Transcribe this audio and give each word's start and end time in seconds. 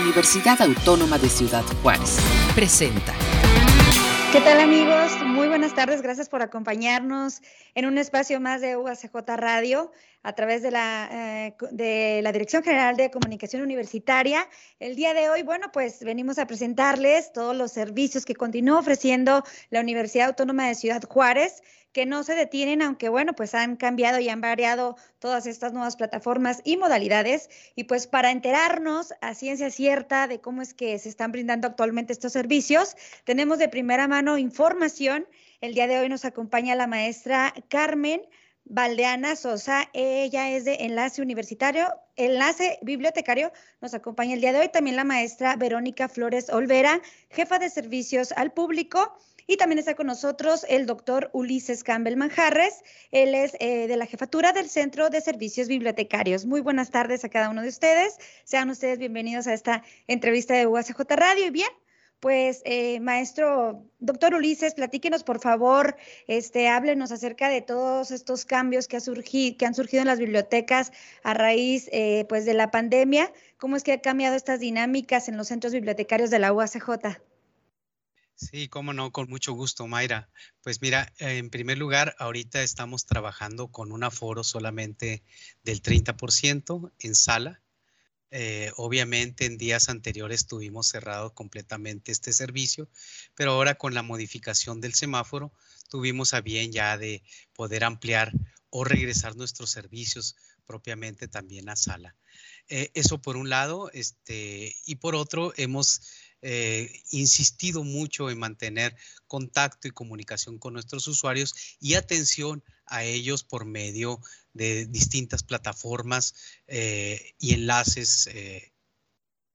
Universidad 0.00 0.60
Autónoma 0.60 1.18
de 1.18 1.28
Ciudad 1.28 1.64
Juárez. 1.82 2.18
Presenta. 2.54 3.14
¿Qué 4.32 4.40
tal 4.40 4.60
amigos? 4.60 5.12
Muy 5.24 5.48
buenas 5.48 5.74
tardes, 5.74 6.02
gracias 6.02 6.28
por 6.28 6.42
acompañarnos 6.42 7.40
en 7.74 7.86
un 7.86 7.96
espacio 7.96 8.38
más 8.38 8.60
de 8.60 8.76
UACJ 8.76 9.14
Radio 9.36 9.90
a 10.22 10.34
través 10.34 10.62
de 10.62 10.70
la, 10.70 11.08
eh, 11.10 11.54
de 11.70 12.20
la 12.22 12.32
Dirección 12.32 12.62
General 12.62 12.96
de 12.96 13.10
Comunicación 13.10 13.62
Universitaria. 13.62 14.46
El 14.80 14.96
día 14.96 15.14
de 15.14 15.30
hoy, 15.30 15.42
bueno, 15.42 15.70
pues 15.72 16.04
venimos 16.04 16.38
a 16.38 16.46
presentarles 16.46 17.32
todos 17.32 17.56
los 17.56 17.72
servicios 17.72 18.26
que 18.26 18.34
continúa 18.34 18.80
ofreciendo 18.80 19.42
la 19.70 19.80
Universidad 19.80 20.28
Autónoma 20.28 20.68
de 20.68 20.74
Ciudad 20.74 21.02
Juárez 21.08 21.62
que 21.96 22.04
no 22.04 22.24
se 22.24 22.34
detienen, 22.34 22.82
aunque 22.82 23.08
bueno, 23.08 23.32
pues 23.32 23.54
han 23.54 23.76
cambiado 23.76 24.20
y 24.20 24.28
han 24.28 24.42
variado 24.42 24.96
todas 25.18 25.46
estas 25.46 25.72
nuevas 25.72 25.96
plataformas 25.96 26.60
y 26.62 26.76
modalidades. 26.76 27.48
Y 27.74 27.84
pues 27.84 28.06
para 28.06 28.32
enterarnos 28.32 29.14
a 29.22 29.32
ciencia 29.34 29.70
cierta 29.70 30.28
de 30.28 30.38
cómo 30.38 30.60
es 30.60 30.74
que 30.74 30.98
se 30.98 31.08
están 31.08 31.32
brindando 31.32 31.66
actualmente 31.66 32.12
estos 32.12 32.34
servicios, 32.34 32.96
tenemos 33.24 33.58
de 33.58 33.70
primera 33.70 34.08
mano 34.08 34.36
información. 34.36 35.26
El 35.62 35.72
día 35.72 35.86
de 35.86 35.98
hoy 35.98 36.10
nos 36.10 36.26
acompaña 36.26 36.74
la 36.74 36.86
maestra 36.86 37.54
Carmen. 37.68 38.20
Valdeana 38.68 39.36
Sosa, 39.36 39.88
ella 39.92 40.50
es 40.50 40.64
de 40.64 40.74
Enlace 40.80 41.22
Universitario, 41.22 41.94
Enlace 42.16 42.80
Bibliotecario, 42.82 43.52
nos 43.80 43.94
acompaña 43.94 44.34
el 44.34 44.40
día 44.40 44.52
de 44.52 44.58
hoy 44.58 44.68
también 44.68 44.96
la 44.96 45.04
maestra 45.04 45.54
Verónica 45.54 46.08
Flores 46.08 46.50
Olvera, 46.50 47.00
jefa 47.30 47.60
de 47.60 47.70
servicios 47.70 48.32
al 48.32 48.52
público 48.52 49.16
y 49.46 49.56
también 49.56 49.78
está 49.78 49.94
con 49.94 50.08
nosotros 50.08 50.66
el 50.68 50.86
doctor 50.86 51.30
Ulises 51.32 51.84
Campbell 51.84 52.16
Manjarres. 52.16 52.82
Él 53.12 53.36
es 53.36 53.56
eh, 53.60 53.86
de 53.86 53.96
la 53.96 54.06
jefatura 54.06 54.52
del 54.52 54.68
Centro 54.68 55.10
de 55.10 55.20
Servicios 55.20 55.68
Bibliotecarios. 55.68 56.44
Muy 56.44 56.60
buenas 56.60 56.90
tardes 56.90 57.24
a 57.24 57.28
cada 57.28 57.50
uno 57.50 57.62
de 57.62 57.68
ustedes. 57.68 58.18
Sean 58.42 58.68
ustedes 58.70 58.98
bienvenidos 58.98 59.46
a 59.46 59.54
esta 59.54 59.84
entrevista 60.08 60.54
de 60.54 60.66
UACJ 60.66 61.00
Radio. 61.10 61.46
Y 61.46 61.50
bien, 61.50 61.70
pues, 62.26 62.60
eh, 62.64 62.98
maestro, 62.98 63.88
doctor 64.00 64.34
Ulises, 64.34 64.74
platíquenos, 64.74 65.22
por 65.22 65.38
favor, 65.38 65.96
este, 66.26 66.66
háblenos 66.66 67.12
acerca 67.12 67.48
de 67.48 67.62
todos 67.62 68.10
estos 68.10 68.44
cambios 68.44 68.88
que, 68.88 68.96
ha 68.96 68.98
han 68.98 69.74
surgido 69.76 70.00
en 70.00 70.08
las 70.08 70.18
bibliotecas 70.18 70.90
a 71.22 71.34
raíz, 71.34 71.88
eh, 71.92 72.26
pues, 72.28 72.44
de 72.44 72.54
la 72.54 72.72
pandemia. 72.72 73.32
¿Cómo 73.58 73.76
es 73.76 73.84
que 73.84 73.92
han 73.92 74.00
cambiado 74.00 74.34
estas 74.34 74.58
dinámicas 74.58 75.28
en 75.28 75.36
los 75.36 75.46
centros 75.46 75.72
bibliotecarios 75.72 76.28
de 76.30 76.40
la 76.40 76.52
UACJ? 76.52 77.20
Sí, 78.34 78.66
cómo 78.66 78.92
no, 78.92 79.12
con 79.12 79.30
mucho 79.30 79.52
gusto, 79.52 79.86
Mayra. 79.86 80.28
Pues 80.64 80.82
mira, 80.82 81.12
en 81.20 81.48
primer 81.48 81.78
lugar, 81.78 82.16
ahorita 82.18 82.60
estamos 82.60 83.06
trabajando 83.06 83.68
con 83.68 83.92
un 83.92 84.02
aforo 84.02 84.42
solamente 84.42 85.22
del 85.62 85.80
30% 85.80 86.90
en 86.98 87.14
sala. 87.14 87.62
Eh, 88.30 88.72
obviamente 88.76 89.46
en 89.46 89.56
días 89.56 89.88
anteriores 89.88 90.46
tuvimos 90.46 90.88
cerrado 90.88 91.32
completamente 91.32 92.10
este 92.10 92.32
servicio, 92.32 92.88
pero 93.34 93.52
ahora 93.52 93.76
con 93.76 93.94
la 93.94 94.02
modificación 94.02 94.80
del 94.80 94.94
semáforo 94.94 95.52
tuvimos 95.88 96.34
a 96.34 96.40
bien 96.40 96.72
ya 96.72 96.98
de 96.98 97.22
poder 97.54 97.84
ampliar 97.84 98.32
o 98.70 98.84
regresar 98.84 99.36
nuestros 99.36 99.70
servicios 99.70 100.36
propiamente 100.66 101.28
también 101.28 101.68
a 101.68 101.76
sala. 101.76 102.16
Eh, 102.68 102.90
eso 102.94 103.22
por 103.22 103.36
un 103.36 103.48
lado, 103.48 103.90
este, 103.92 104.74
y 104.84 104.96
por 104.96 105.14
otro, 105.14 105.52
hemos 105.56 106.02
eh, 106.42 107.02
insistido 107.10 107.82
mucho 107.82 108.30
en 108.30 108.38
mantener 108.38 108.94
contacto 109.26 109.88
y 109.88 109.90
comunicación 109.90 110.58
con 110.58 110.74
nuestros 110.74 111.08
usuarios 111.08 111.54
y 111.80 111.94
atención 111.94 112.62
a 112.84 113.04
ellos 113.04 113.42
por 113.42 113.64
medio 113.64 114.20
de 114.52 114.86
distintas 114.86 115.42
plataformas 115.42 116.34
eh, 116.66 117.34
y 117.38 117.54
enlaces 117.54 118.28
eh, 118.28 118.72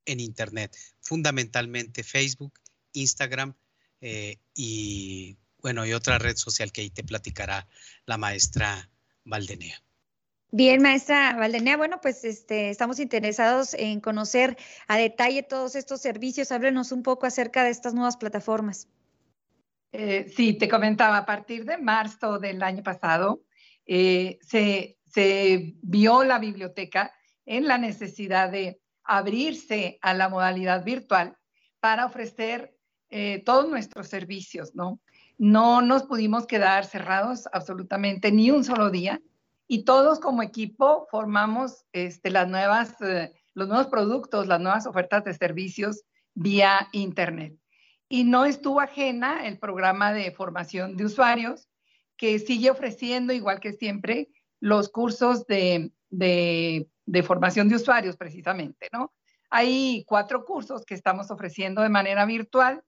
en 0.06 0.20
Internet, 0.20 0.76
fundamentalmente 1.00 2.04
Facebook, 2.04 2.60
Instagram 2.94 3.56
y 4.56 5.38
bueno, 5.60 5.86
y 5.86 5.94
otra 5.94 6.18
red 6.18 6.36
social 6.36 6.72
que 6.72 6.82
ahí 6.82 6.90
te 6.90 7.04
platicará 7.04 7.68
la 8.08 8.18
maestra 8.18 8.90
Valdenea. 9.24 9.82
Bien, 10.54 10.82
maestra 10.82 11.34
Valdenea, 11.38 11.78
bueno, 11.78 12.02
pues 12.02 12.26
este, 12.26 12.70
estamos 12.70 13.00
interesados 13.00 13.74
en 13.74 14.02
conocer 14.02 14.58
a 14.90 14.98
detalle 14.98 15.44
todos 15.44 15.78
estos 15.78 16.02
servicios. 16.02 16.52
Háblenos 16.52 16.92
un 16.92 17.04
poco 17.04 17.26
acerca 17.26 17.64
de 17.64 17.70
estas 17.70 17.94
nuevas 17.94 18.18
plataformas. 18.18 18.90
Eh, 19.94 20.30
sí, 20.36 20.58
te 20.58 20.68
comentaba, 20.68 21.20
a 21.20 21.26
partir 21.26 21.64
de 21.64 21.78
marzo 21.78 22.38
del 22.38 22.62
año 22.64 22.84
pasado, 22.84 23.44
eh, 23.86 24.40
se, 24.42 24.98
vio 25.82 26.26
la 26.26 26.38
biblioteca 26.38 27.14
en 27.46 27.66
la 27.66 27.78
necesidad 27.78 28.52
de 28.52 28.82
abrirse 29.06 30.00
a 30.02 30.14
la 30.14 30.28
modalidad 30.28 30.84
virtual 30.84 31.38
para 31.80 32.06
ofrecer 32.06 32.76
eh, 33.10 33.42
todos 33.46 33.70
nuestros 33.70 34.10
servicios, 34.10 34.76
¿no? 34.76 35.00
No 35.38 35.82
nos 35.82 36.04
pudimos 36.04 36.46
quedar 36.46 36.86
cerrados 36.86 37.48
absolutamente 37.54 38.34
ni 38.34 38.52
un 38.52 38.66
solo 38.66 38.90
día 38.90 39.22
y 39.72 39.86
todos 39.86 40.20
como 40.20 40.44
equipo 40.44 41.08
formamos 41.10 41.86
este, 41.94 42.30
las 42.30 42.46
nuevas, 42.50 42.94
eh, 43.00 43.32
los 43.54 43.70
nuevos 43.70 43.88
productos, 43.88 44.46
las 44.46 44.60
nuevas 44.60 44.86
ofertas 44.86 45.24
de 45.24 45.34
servicios 45.34 46.04
vía 46.34 46.90
Internet. 46.92 47.56
Y 48.10 48.26
no 48.26 48.44
estuvo 48.44 48.82
ajena 48.82 49.48
el 49.48 49.60
programa 49.60 50.12
de 50.12 50.30
formación 50.34 50.98
de 50.98 51.06
usuarios, 51.06 51.70
que 52.18 52.38
sigue 52.40 52.70
ofreciendo, 52.70 53.32
igual 53.32 53.62
que 53.62 53.72
siempre, 53.72 54.28
los 54.60 54.90
cursos 54.90 55.48
de, 55.48 55.94
de, 56.10 57.24
formación 57.24 57.70
de 57.70 57.78
usuarios, 57.78 58.18
precisamente, 58.18 58.90
¿no? 58.92 59.14
Hay 59.50 60.04
cuatro 60.06 60.44
cursos 60.44 60.84
que 60.84 60.96
estamos 60.96 61.32
ofreciendo 61.32 61.82
de 61.82 61.88
manera 61.88 62.26
virtual 62.26 62.84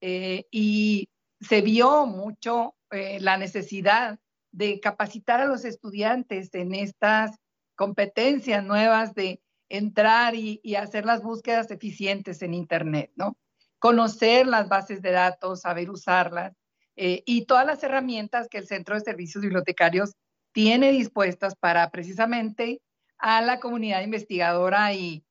eh, 0.00 0.46
y 0.50 1.10
se 1.42 1.60
vio 1.60 2.06
mucho 2.06 2.74
eh, 2.90 3.20
la 3.20 3.36
necesidad 3.36 4.18
de 4.52 4.80
capacitar 4.80 5.40
a 5.40 5.46
los 5.46 5.64
estudiantes 5.64 6.54
en 6.54 6.74
estas 6.74 7.36
competencias 7.74 8.62
nuevas 8.62 9.14
de 9.14 9.40
entrar 9.68 10.34
y, 10.34 10.60
hacer 10.76 11.06
las 11.06 11.22
búsquedas 11.22 11.70
eficientes 11.70 12.42
en 12.42 12.52
Internet, 12.52 13.10
¿no? 13.16 13.38
Conocer 13.78 14.46
las 14.46 14.68
bases 14.68 15.00
de 15.00 15.10
datos, 15.10 15.62
saber 15.62 15.90
usarlas 15.90 16.54
eh, 16.94 17.22
y 17.24 17.46
todas 17.46 17.66
las 17.66 17.82
herramientas 17.82 18.48
que 18.48 18.58
el 18.58 18.66
Centro 18.66 18.94
de 18.94 19.00
Servicios 19.00 19.42
Bibliotecarios 19.42 20.12
tiene 20.52 20.92
dispuestas 20.92 21.56
para 21.56 21.90
precisamente 21.90 22.82
a 23.16 23.40
la 23.40 23.58
comunidad 23.60 24.02
investigadora 24.02 24.92
y, 24.94 25.24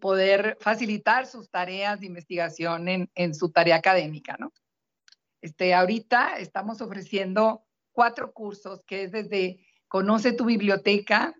poder 0.00 0.56
facilitar 0.60 1.26
sus 1.26 1.50
tareas 1.50 1.98
de 2.00 2.06
investigación 2.06 2.88
en, 2.88 3.10
en, 3.16 3.34
su 3.34 3.50
tarea 3.50 3.76
académica, 3.76 4.36
¿no? 4.38 4.52
Este, 5.42 5.74
ahorita 5.74 6.38
estamos 6.38 6.80
ofreciendo 6.80 7.64
cuatro 7.92 8.32
cursos, 8.32 8.82
que 8.84 9.04
es 9.04 9.12
desde 9.12 9.60
Conoce 9.88 10.32
tu 10.32 10.46
biblioteca, 10.46 11.34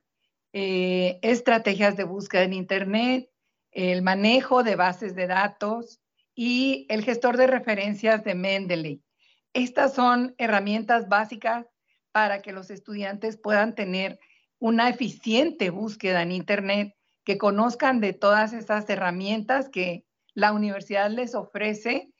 eh, 0.52 1.18
estrategias 1.22 1.96
de 1.96 2.04
búsqueda 2.04 2.42
en 2.42 2.52
Internet, 2.52 3.30
el 3.70 4.02
manejo 4.02 4.62
de 4.62 4.76
bases 4.76 5.14
de 5.14 5.26
datos 5.26 6.00
y 6.34 6.86
el 6.90 7.02
gestor 7.02 7.38
de 7.38 7.46
referencias 7.46 8.22
de 8.24 8.34
Mendeley. 8.34 9.02
Estas 9.54 9.94
son 9.94 10.34
herramientas 10.36 11.08
básicas 11.08 11.66
para 12.12 12.42
que 12.42 12.52
los 12.52 12.70
estudiantes 12.70 13.38
puedan 13.38 13.74
tener 13.74 14.18
una 14.58 14.90
eficiente 14.90 15.70
búsqueda 15.70 16.22
en 16.22 16.32
Internet, 16.32 16.94
que 17.24 17.38
conozcan 17.38 18.00
de 18.00 18.12
todas 18.12 18.52
esas 18.52 18.88
herramientas 18.90 19.68
que 19.68 20.04
la 20.34 20.52
universidad 20.52 21.10
les 21.10 21.34
ofrece 21.34 22.10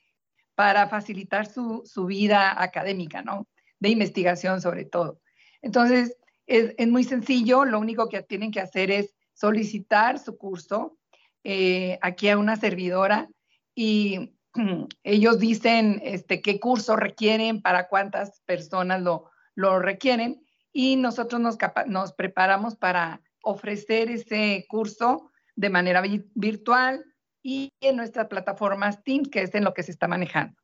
para 0.54 0.88
facilitar 0.88 1.46
su, 1.46 1.82
su 1.84 2.06
vida 2.06 2.62
académica, 2.62 3.22
¿no? 3.22 3.48
De 3.82 3.88
investigación 3.88 4.60
sobre 4.60 4.84
todo. 4.84 5.20
Entonces, 5.60 6.16
es, 6.46 6.86
muy 6.86 7.02
sencillo, 7.02 7.64
lo 7.64 7.80
único 7.80 8.08
que 8.08 8.22
tienen 8.22 8.52
que 8.52 8.60
hacer 8.60 8.92
es 8.92 9.12
solicitar 9.34 10.20
su 10.20 10.38
curso 10.38 10.96
eh, 11.42 11.98
aquí 12.00 12.28
a 12.28 12.38
una 12.38 12.54
servidora 12.54 13.28
y 13.74 14.36
ellos 15.02 15.40
dicen 15.40 16.00
este, 16.04 16.40
qué 16.40 16.60
curso 16.60 16.94
requieren, 16.94 17.60
para 17.60 17.88
cuántas 17.88 18.40
personas 18.42 19.02
lo, 19.02 19.30
lo 19.56 19.80
requieren 19.80 20.46
y 20.72 20.94
nosotros 20.94 21.40
nos, 21.40 21.58
nos 21.86 22.12
preparamos 22.12 22.76
para 22.76 23.20
ofrecer 23.42 24.12
ese 24.12 24.64
curso 24.68 25.32
de 25.56 25.70
manera 25.70 26.02
virtual 26.34 27.04
y 27.42 27.72
en 27.80 27.96
nuestra 27.96 28.28
plataforma 28.28 28.92
Teams, 28.92 29.28
que 29.28 29.42
es 29.42 29.54
en 29.56 29.64
lo 29.64 29.74
que 29.74 29.82
se 29.82 29.90
está 29.90 30.06
manejando. 30.06 30.61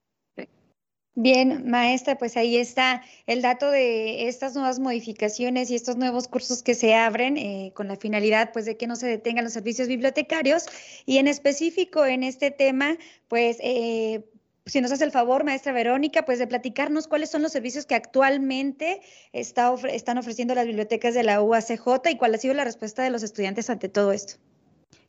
Bien, 1.20 1.69
maestra, 1.69 2.17
pues 2.17 2.37
ahí 2.37 2.56
está 2.56 3.03
el 3.26 3.43
dato 3.43 3.73
de 3.73 4.29
estas 4.29 4.55
nuevas 4.55 4.79
modificaciones 4.79 5.69
y 5.69 5.75
estos 5.75 5.97
nuevos 5.97 6.29
cursos 6.29 6.62
que 6.62 6.75
se 6.76 6.94
abren 6.94 7.37
eh, 7.37 7.73
con 7.75 7.88
la 7.88 7.97
finalidad 7.97 8.53
pues 8.53 8.67
de 8.67 8.76
que 8.76 8.87
no 8.87 8.94
se 8.94 9.09
detengan 9.09 9.43
los 9.43 9.53
servicios 9.53 9.88
bibliotecarios 9.88 10.67
y 11.06 11.19
en 11.19 11.26
específico 11.26 12.06
en 12.06 12.23
este 12.23 12.53
tema 12.53 12.97
pues 13.26 13.56
eh, 13.62 14.31
si 14.67 14.81
nos 14.81 14.93
hace 14.93 15.03
el 15.03 15.11
favor, 15.11 15.43
maestra 15.43 15.73
Verónica, 15.73 16.25
pues 16.25 16.38
de 16.38 16.47
platicarnos 16.47 17.09
cuáles 17.09 17.31
son 17.31 17.43
los 17.43 17.50
servicios 17.50 17.85
que 17.85 17.97
actualmente 17.97 19.00
está 19.32 19.75
están 19.88 20.19
ofreciendo 20.19 20.55
las 20.55 20.67
bibliotecas 20.67 21.15
de 21.15 21.25
la 21.25 21.43
UACJ 21.43 22.11
y 22.12 22.17
cuál 22.17 22.37
ha 22.37 22.38
sido 22.38 22.55
la 22.55 22.62
respuesta 22.62 23.03
de 23.03 23.11
los 23.11 23.25
estudiantes 23.25 23.70
ante 23.70 23.88
todo 23.88 24.12
esto. 24.12 24.35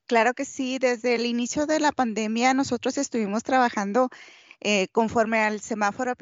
Claro 0.08 0.34
que 0.34 0.46
sí, 0.46 0.80
desde 0.80 1.14
el 1.14 1.28
inicio 1.28 1.68
de 1.68 1.80
la 1.80 1.92
pandemia 1.92 2.56
nosotros 2.56 2.98
estuvimos 2.98 3.44
trabajando 3.44 4.10
eh, 4.62 4.88
conforme 4.92 5.40
al 5.40 5.62
semáforo 5.62 6.14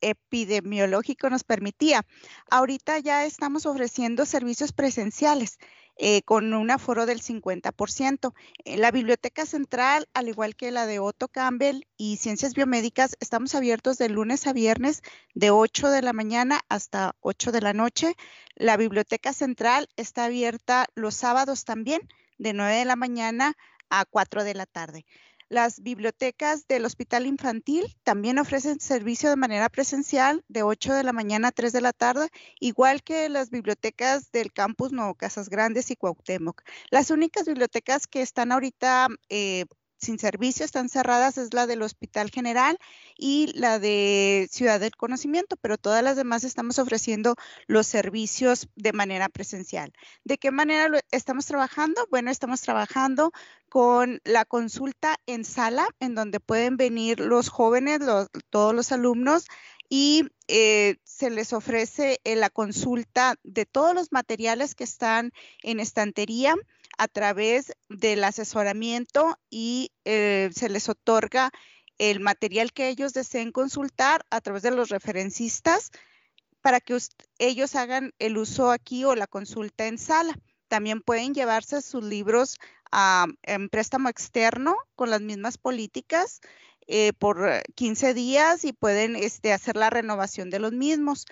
epidemiológico 0.00 1.30
nos 1.30 1.44
permitía. 1.44 2.06
Ahorita 2.50 2.98
ya 2.98 3.24
estamos 3.24 3.66
ofreciendo 3.66 4.26
servicios 4.26 4.72
presenciales. 4.72 5.58
Eh, 6.02 6.22
con 6.22 6.54
un 6.54 6.70
aforo 6.70 7.04
del 7.04 7.20
50%. 7.20 8.32
Eh, 8.64 8.78
la 8.78 8.90
Biblioteca 8.90 9.44
Central, 9.44 10.08
al 10.14 10.28
igual 10.28 10.56
que 10.56 10.70
la 10.70 10.86
de 10.86 10.98
Otto 10.98 11.28
Campbell 11.28 11.82
y 11.98 12.16
Ciencias 12.16 12.54
Biomédicas, 12.54 13.18
estamos 13.20 13.54
abiertos 13.54 13.98
de 13.98 14.08
lunes 14.08 14.46
a 14.46 14.54
viernes 14.54 15.02
de 15.34 15.50
8 15.50 15.90
de 15.90 16.00
la 16.00 16.14
mañana 16.14 16.60
hasta 16.70 17.16
8 17.20 17.52
de 17.52 17.60
la 17.60 17.74
noche. 17.74 18.14
La 18.54 18.78
Biblioteca 18.78 19.34
Central 19.34 19.90
está 19.96 20.24
abierta 20.24 20.86
los 20.94 21.14
sábados 21.16 21.66
también 21.66 22.00
de 22.38 22.54
9 22.54 22.76
de 22.76 22.84
la 22.86 22.96
mañana 22.96 23.52
a 23.90 24.06
4 24.06 24.42
de 24.42 24.54
la 24.54 24.64
tarde. 24.64 25.04
Las 25.50 25.82
bibliotecas 25.82 26.68
del 26.68 26.84
Hospital 26.84 27.26
Infantil 27.26 27.96
también 28.04 28.38
ofrecen 28.38 28.78
servicio 28.78 29.30
de 29.30 29.34
manera 29.34 29.68
presencial 29.68 30.44
de 30.46 30.62
8 30.62 30.94
de 30.94 31.02
la 31.02 31.12
mañana 31.12 31.48
a 31.48 31.50
3 31.50 31.72
de 31.72 31.80
la 31.80 31.92
tarde, 31.92 32.28
igual 32.60 33.02
que 33.02 33.28
las 33.28 33.50
bibliotecas 33.50 34.30
del 34.30 34.52
campus 34.52 34.92
Nuevo 34.92 35.16
Casas 35.16 35.48
Grandes 35.48 35.90
y 35.90 35.96
Cuauhtémoc. 35.96 36.62
Las 36.90 37.10
únicas 37.10 37.46
bibliotecas 37.46 38.06
que 38.06 38.22
están 38.22 38.52
ahorita 38.52 39.08
eh, 39.28 39.64
sin 40.00 40.18
servicio 40.18 40.64
están 40.64 40.88
cerradas 40.88 41.38
es 41.38 41.52
la 41.52 41.66
del 41.66 41.82
Hospital 41.82 42.30
General 42.30 42.78
y 43.16 43.52
la 43.54 43.78
de 43.78 44.48
Ciudad 44.50 44.80
del 44.80 44.96
Conocimiento, 44.96 45.56
pero 45.60 45.78
todas 45.78 46.02
las 46.02 46.16
demás 46.16 46.44
estamos 46.44 46.78
ofreciendo 46.78 47.36
los 47.66 47.86
servicios 47.86 48.68
de 48.76 48.92
manera 48.92 49.28
presencial. 49.28 49.92
¿De 50.24 50.38
qué 50.38 50.50
manera 50.50 50.88
estamos 51.10 51.46
trabajando? 51.46 52.06
Bueno, 52.10 52.30
estamos 52.30 52.60
trabajando 52.62 53.32
con 53.68 54.20
la 54.24 54.44
consulta 54.44 55.16
en 55.26 55.44
sala, 55.44 55.86
en 56.00 56.14
donde 56.14 56.40
pueden 56.40 56.76
venir 56.76 57.20
los 57.20 57.48
jóvenes, 57.48 58.00
todos 58.48 58.74
los 58.74 58.92
alumnos 58.92 59.46
y 59.88 60.28
eh, 60.48 60.96
se 61.04 61.30
les 61.30 61.52
ofrece 61.52 62.20
la 62.24 62.48
consulta 62.48 63.34
de 63.42 63.66
todos 63.66 63.94
los 63.94 64.12
materiales 64.12 64.74
que 64.74 64.84
están 64.84 65.32
en 65.62 65.80
estantería 65.80 66.54
a 67.00 67.08
través 67.08 67.72
del 67.88 68.22
asesoramiento 68.24 69.38
y 69.48 69.90
eh, 70.04 70.50
se 70.54 70.68
les 70.68 70.86
otorga 70.90 71.50
el 71.96 72.20
material 72.20 72.74
que 72.74 72.90
ellos 72.90 73.14
deseen 73.14 73.52
consultar 73.52 74.26
a 74.28 74.42
través 74.42 74.62
de 74.62 74.70
los 74.70 74.90
referencistas 74.90 75.92
para 76.60 76.78
que 76.78 76.98
ellos 77.38 77.74
hagan 77.74 78.12
el 78.18 78.36
uso 78.36 78.70
aquí 78.70 79.04
o 79.06 79.14
la 79.14 79.26
consulta 79.26 79.86
en 79.86 79.96
sala. 79.96 80.38
También 80.68 81.00
pueden 81.00 81.32
llevarse 81.32 81.80
sus 81.80 82.04
libros 82.04 82.58
en 83.44 83.70
préstamo 83.70 84.10
externo 84.10 84.76
con 84.94 85.08
las 85.08 85.22
mismas 85.22 85.56
políticas 85.56 86.42
eh, 86.86 87.14
por 87.14 87.62
15 87.76 88.12
días 88.12 88.66
y 88.66 88.74
pueden 88.74 89.16
este, 89.16 89.54
hacer 89.54 89.76
la 89.76 89.88
renovación 89.88 90.50
de 90.50 90.58
los 90.58 90.72
mismos. 90.72 91.24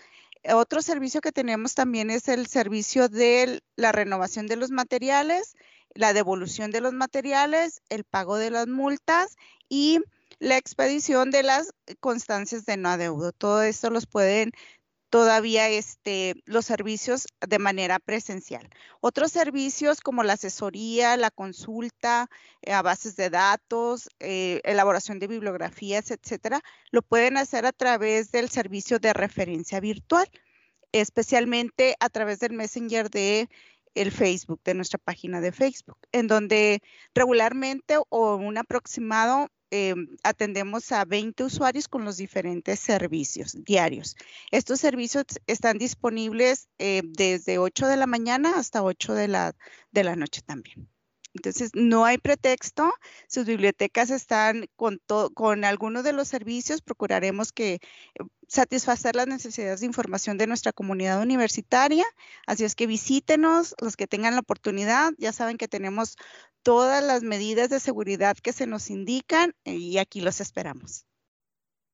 Otro 0.44 0.82
servicio 0.82 1.20
que 1.20 1.32
tenemos 1.32 1.75
también 1.75 2.11
es 2.11 2.29
el 2.29 2.46
servicio 2.46 3.08
de 3.08 3.61
la 3.76 3.93
renovación 3.93 4.46
de 4.46 4.56
los 4.56 4.70
materiales, 4.70 5.55
la 5.94 6.12
devolución 6.12 6.70
de 6.70 6.81
los 6.81 6.93
materiales, 6.93 7.82
el 7.88 8.05
pago 8.05 8.37
de 8.37 8.50
las 8.50 8.67
multas 8.67 9.37
y 9.69 10.00
la 10.38 10.56
expedición 10.56 11.31
de 11.31 11.43
las 11.43 11.73
constancias 12.00 12.64
de 12.64 12.76
no 12.76 12.88
adeudo. 12.88 13.32
Todo 13.32 13.62
esto 13.62 13.90
los 13.90 14.06
pueden 14.06 14.52
todavía 15.10 15.69
este, 15.69 16.43
los 16.44 16.66
servicios 16.66 17.26
de 17.46 17.58
manera 17.58 17.99
presencial. 17.99 18.69
Otros 19.00 19.32
servicios 19.32 20.00
como 20.00 20.22
la 20.22 20.34
asesoría, 20.34 21.16
la 21.16 21.31
consulta 21.31 22.28
eh, 22.62 22.72
a 22.72 22.82
bases 22.82 23.16
de 23.16 23.31
datos, 23.31 24.08
eh, 24.20 24.60
elaboración 24.64 25.19
de 25.19 25.28
bibliografías, 25.28 26.10
etcétera, 26.10 26.60
lo 26.90 27.02
pueden 27.02 27.37
hacer 27.37 27.66
a 27.66 27.72
través 27.72 28.31
del 28.31 28.50
servicio 28.50 28.99
de 28.99 29.12
referencia 29.12 29.81
virtual, 29.81 30.28
especialmente 30.93 31.96
a 32.00 32.08
través 32.08 32.40
del 32.40 32.52
Messenger 32.52 33.11
de 33.11 33.49
el 33.94 34.12
Facebook, 34.12 34.61
de 34.64 34.75
nuestra 34.75 34.99
página 34.99 35.40
de 35.40 35.52
Facebook, 35.52 35.99
en 36.12 36.28
donde 36.28 36.82
regularmente 37.14 37.96
o 38.11 38.37
un 38.37 38.58
aproximado 38.58 39.49
eh, 39.70 39.94
atendemos 40.23 40.91
a 40.93 41.05
20 41.05 41.44
usuarios 41.44 41.88
con 41.88 42.05
los 42.05 42.17
diferentes 42.17 42.81
servicios 42.81 43.56
diarios. 43.65 44.17
Estos 44.50 44.81
servicios 44.81 45.25
están 45.47 45.79
disponibles 45.79 46.69
eh, 46.79 47.03
desde 47.05 47.59
8 47.59 47.87
de 47.87 47.97
la 47.97 48.06
mañana 48.06 48.59
hasta 48.59 48.82
8 48.82 49.15
de 49.15 49.29
la, 49.29 49.55
de 49.93 50.05
la 50.05 50.17
noche 50.17 50.43
también. 50.43 50.88
Entonces, 51.34 51.70
no 51.75 52.04
hay 52.04 52.19
pretexto. 52.19 52.92
Sus 53.28 53.46
bibliotecas 53.46 54.10
están 54.10 54.66
con, 54.76 55.00
con 55.34 55.64
algunos 55.64 56.04
de 56.04 56.12
los 56.12 56.28
servicios. 56.28 56.82
Procuraremos 56.82 57.52
que 57.52 57.75
eh, 57.75 57.78
satisfacer 58.48 59.16
las 59.16 59.26
necesidades 59.26 59.80
de 59.80 59.86
información 59.86 60.38
de 60.38 60.46
nuestra 60.46 60.72
comunidad 60.72 61.20
universitaria. 61.22 62.04
Así 62.46 62.64
es 62.64 62.75
que 62.75 62.86
visítenos, 62.86 63.75
los 63.80 63.96
que 63.96 64.06
tengan 64.06 64.34
la 64.34 64.40
oportunidad. 64.40 65.12
Ya 65.19 65.32
saben 65.32 65.58
que 65.58 65.69
tenemos 65.69 66.16
todas 66.62 67.02
las 67.02 67.22
medidas 67.22 67.70
de 67.70 67.80
seguridad 67.80 68.36
que 68.36 68.52
se 68.52 68.66
nos 68.66 68.90
indican 68.90 69.54
y 69.64 69.98
aquí 69.98 70.20
los 70.20 70.40
esperamos. 70.40 71.07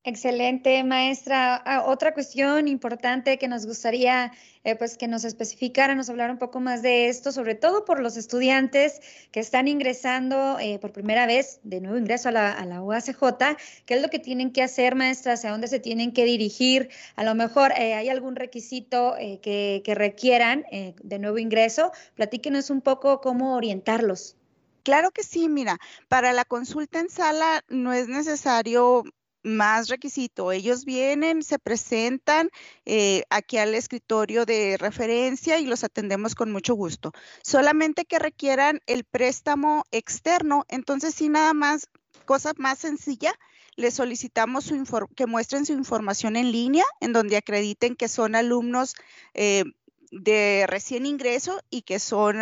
Excelente, 0.07 0.83
maestra. 0.83 1.55
Ah, 1.65 1.85
otra 1.87 2.13
cuestión 2.13 2.67
importante 2.67 3.39
que 3.39 3.47
nos 3.47 3.65
gustaría 3.65 4.31
eh, 4.63 4.75
pues 4.75 4.97
que 4.97 5.07
nos 5.07 5.25
especificara, 5.25 5.95
nos 5.95 6.11
hablara 6.11 6.31
un 6.31 6.37
poco 6.37 6.59
más 6.59 6.83
de 6.83 7.07
esto, 7.07 7.31
sobre 7.31 7.55
todo 7.55 7.85
por 7.85 7.99
los 7.99 8.15
estudiantes 8.15 9.01
que 9.31 9.39
están 9.39 9.67
ingresando 9.67 10.59
eh, 10.59 10.77
por 10.77 10.91
primera 10.91 11.25
vez, 11.25 11.59
de 11.63 11.81
nuevo 11.81 11.97
ingreso 11.97 12.29
a 12.29 12.31
la, 12.31 12.81
UACJ, 12.83 13.57
qué 13.87 13.95
es 13.95 14.01
lo 14.03 14.09
que 14.09 14.19
tienen 14.19 14.51
que 14.51 14.61
hacer, 14.61 14.93
maestra, 14.93 15.33
hacia 15.33 15.49
dónde 15.49 15.67
se 15.67 15.79
tienen 15.79 16.11
que 16.13 16.23
dirigir. 16.23 16.89
A 17.15 17.23
lo 17.23 17.33
mejor 17.33 17.71
eh, 17.71 17.95
hay 17.95 18.07
algún 18.09 18.35
requisito 18.35 19.15
que, 19.41 19.81
que, 19.83 19.95
requieran 19.95 20.65
de 21.03 21.17
nuevo 21.17 21.39
ingreso. 21.39 21.91
Platíquenos 22.13 22.69
un 22.69 22.81
poco 22.81 23.21
cómo 23.21 23.55
orientarlos. 23.55 24.35
Claro 24.83 25.09
que 25.09 25.23
sí, 25.23 25.49
mira, 25.49 25.79
para 26.07 26.31
la 26.31 26.45
consulta 26.45 26.99
en 26.99 27.09
sala 27.09 27.63
no 27.69 27.91
es 27.91 28.07
necesario 28.07 29.03
más 29.45 29.87
requisito. 29.87 30.51
Ellos 30.51 30.83
vienen, 30.85 31.43
se 31.43 31.59
presentan 31.59 32.49
eh, 32.85 33.23
aquí 33.29 33.57
al 33.57 33.75
escritorio 33.75 34.45
de 34.45 34.75
referencia 34.77 35.59
y 35.59 35.67
los 35.67 35.83
atendemos 35.83 36.35
con 36.35 36.51
mucho 36.51 36.73
gusto. 36.73 37.13
Solamente 37.43 38.05
que 38.05 38.19
requieran 38.19 38.81
el 38.87 39.03
préstamo 39.03 39.85
externo, 39.91 40.65
entonces 40.67 41.13
sí, 41.13 41.29
nada 41.29 41.53
más, 41.53 41.87
cosa 42.25 42.53
más 42.57 42.79
sencilla, 42.79 43.33
les 43.75 43.93
solicitamos 43.93 44.71
que 45.15 45.27
muestren 45.27 45.65
su 45.65 45.73
información 45.73 46.35
en 46.35 46.51
línea, 46.51 46.85
en 46.99 47.13
donde 47.13 47.37
acrediten 47.37 47.95
que 47.95 48.07
son 48.07 48.35
alumnos 48.35 48.95
eh, 49.33 49.65
de 50.11 50.65
recién 50.67 51.05
ingreso 51.05 51.61
y 51.69 51.83
que 51.83 51.99
son 51.99 52.37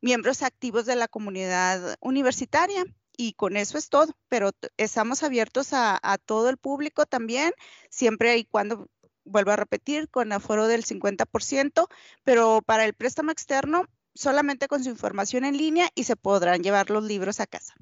miembros 0.00 0.42
activos 0.42 0.84
de 0.86 0.96
la 0.96 1.08
comunidad 1.08 1.96
universitaria. 2.00 2.84
Y 3.16 3.34
con 3.34 3.56
eso 3.56 3.78
es 3.78 3.88
todo, 3.88 4.12
pero 4.28 4.50
estamos 4.76 5.22
abiertos 5.22 5.72
a, 5.72 5.98
a 6.02 6.18
todo 6.18 6.48
el 6.48 6.56
público 6.56 7.06
también, 7.06 7.52
siempre 7.90 8.36
y 8.38 8.44
cuando 8.44 8.88
vuelvo 9.24 9.52
a 9.52 9.56
repetir, 9.56 10.08
con 10.08 10.32
aforo 10.32 10.66
del 10.66 10.84
50%, 10.84 11.88
pero 12.24 12.62
para 12.64 12.84
el 12.84 12.94
préstamo 12.94 13.30
externo 13.30 13.86
solamente 14.14 14.68
con 14.68 14.82
su 14.84 14.90
información 14.90 15.44
en 15.44 15.56
línea 15.56 15.88
y 15.94 16.04
se 16.04 16.16
podrán 16.16 16.62
llevar 16.62 16.90
los 16.90 17.04
libros 17.04 17.40
a 17.40 17.46
casa. 17.46 17.74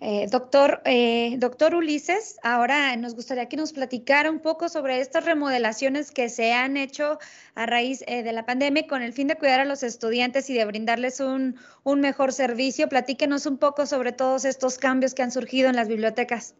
Eh, 0.00 0.28
doctor, 0.30 0.80
eh, 0.84 1.34
doctor 1.38 1.74
Ulises, 1.74 2.36
ahora 2.44 2.94
nos 2.94 3.16
gustaría 3.16 3.48
que 3.48 3.56
nos 3.56 3.72
platicara 3.72 4.30
un 4.30 4.38
poco 4.38 4.68
sobre 4.68 5.00
estas 5.00 5.24
remodelaciones 5.24 6.12
que 6.12 6.28
se 6.28 6.52
han 6.52 6.76
hecho 6.76 7.18
a 7.56 7.66
raíz 7.66 8.04
eh, 8.06 8.22
de 8.22 8.32
la 8.32 8.46
pandemia 8.46 8.86
con 8.86 9.02
el 9.02 9.12
fin 9.12 9.26
de 9.26 9.34
cuidar 9.34 9.58
a 9.58 9.64
los 9.64 9.82
estudiantes 9.82 10.50
y 10.50 10.54
de 10.54 10.64
brindarles 10.66 11.18
un, 11.18 11.56
un 11.82 12.00
mejor 12.00 12.32
servicio. 12.32 12.88
Platíquenos 12.88 13.46
un 13.46 13.58
poco 13.58 13.86
sobre 13.86 14.12
todos 14.12 14.44
estos 14.44 14.78
cambios 14.78 15.14
que 15.14 15.22
han 15.22 15.32
surgido 15.32 15.68
en 15.68 15.74
las 15.74 15.88
bibliotecas. 15.88 16.54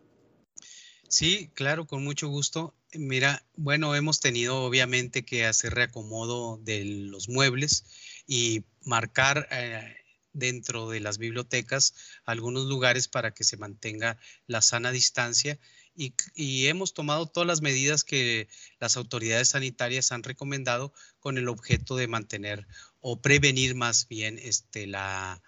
Sí, 1.09 1.50
claro, 1.55 1.87
con 1.87 2.05
mucho 2.05 2.29
gusto. 2.29 2.75
Mira, 2.93 3.45
bueno, 3.57 3.95
hemos 3.95 4.21
tenido 4.21 4.62
obviamente 4.62 5.25
que 5.25 5.47
hacer 5.47 5.75
reacomodo 5.75 6.59
de 6.59 6.85
los 6.85 7.29
muebles 7.29 7.85
y 8.27 8.65
marcar 8.85 9.49
eh, 9.50 9.97
dentro 10.33 10.91
de 10.91 11.00
las 11.00 11.19
bibliotecas 11.19 11.95
algunos 12.25 12.67
lugares 12.67 13.09
para 13.09 13.33
que 13.33 13.45
se 13.45 13.57
mantenga 13.57 14.19
la 14.47 14.62
sana 14.62 14.91
distancia 14.91 15.59
y, 15.97 16.67
hemos 16.67 16.95
tomado 16.95 17.27
todas 17.27 17.47
las 17.47 17.61
medidas 17.61 18.05
que 18.05 18.49
las 18.79 18.97
autoridades 18.97 19.49
sanitarias 19.49 20.12
han 20.12 20.23
recomendado 20.23 20.93
con 21.19 21.38
el 21.38 21.49
objeto 21.49 21.97
de 21.97 22.07
mantener 22.07 22.69
o 23.00 23.21
prevenir 23.21 23.75
más 23.75 24.07
bien 24.07 24.38
este, 24.38 24.87
la, 24.87 25.43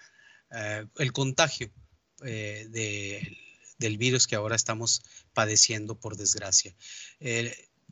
eh, 0.51 0.87
el 0.99 1.13
contagio 1.13 1.71
eh, 2.25 2.67
del 3.81 3.99
virus 3.99 4.29
que 4.29 4.37
ahora 4.37 4.55
estamos 4.55 5.03
padeciendo 5.35 5.99
por 5.99 6.17
desgracia 6.17 6.77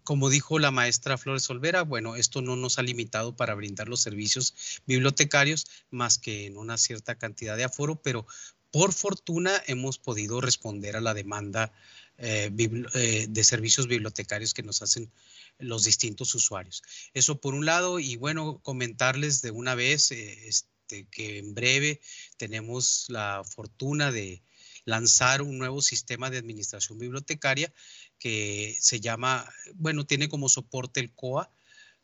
como 0.09 0.31
dijo 0.31 0.59
la 0.59 0.71
maestra 0.71 1.19
Flores 1.19 1.51
Olvera, 1.51 1.83
bueno, 1.83 2.17
esto 2.17 2.41
no 2.41 2.57
nos 2.57 2.79
ha 2.79 2.83
limitado 2.83 3.37
para 3.37 3.55
brindar 3.55 3.91
los 3.91 4.01
servicios 4.01 4.81
bibliotecarios 4.87 5.67
más 5.91 6.17
que 6.17 6.47
en 6.47 6.57
una 6.57 6.79
cierta 6.79 7.17
cantidad 7.17 7.59
de 7.59 7.65
aforo, 7.65 8.01
pero 8.01 8.27
por 8.71 8.95
fortuna 8.95 9.53
hemos 9.67 9.99
podido 9.99 10.41
responder 10.41 10.97
a 10.97 11.03
la 11.03 11.13
demanda 11.13 11.73
eh, 12.17 12.51
eh, 12.95 13.27
de 13.29 13.45
servicios 13.45 13.87
bibliotecarios 13.87 14.55
que 14.55 14.63
nos 14.63 14.81
hacen 14.81 15.13
los 15.59 15.85
distintos 15.85 16.35
usuarios. 16.35 16.83
Eso 17.13 17.39
por 17.39 17.53
un 17.53 17.67
lado, 17.67 17.99
y 18.01 18.17
bueno, 18.17 18.61
comentarles 18.63 19.43
de 19.43 19.51
una 19.51 19.75
vez 19.75 20.11
eh, 20.11 20.49
este, 20.49 21.07
que 21.11 21.39
en 21.39 21.53
breve 21.53 22.01
tenemos 22.39 23.05
la 23.09 23.45
fortuna 23.45 24.11
de 24.11 24.43
lanzar 24.89 25.43
un 25.43 25.59
nuevo 25.59 25.83
sistema 25.83 26.31
de 26.31 26.39
administración 26.39 26.99
bibliotecaria 26.99 27.71
que 28.19 28.75
se 28.81 29.01
llama, 29.01 29.47
bueno, 29.75 30.07
tiene 30.07 30.31
como 30.31 30.49
soporte 30.49 31.01
el 31.01 31.13
COA, 31.13 31.51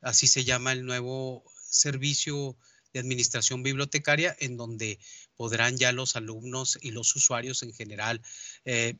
así 0.02 0.26
se 0.26 0.44
llama 0.44 0.72
el 0.72 0.84
nuevo 0.84 1.44
servicio 1.66 2.58
de 2.92 3.00
administración 3.00 3.62
bibliotecaria, 3.62 4.36
en 4.38 4.58
donde 4.58 4.98
podrán 5.34 5.78
ya 5.78 5.92
los 5.92 6.14
alumnos 6.14 6.78
y 6.82 6.90
los 6.90 7.16
usuarios 7.16 7.62
en 7.62 7.72
general 7.72 8.20
eh, 8.66 8.96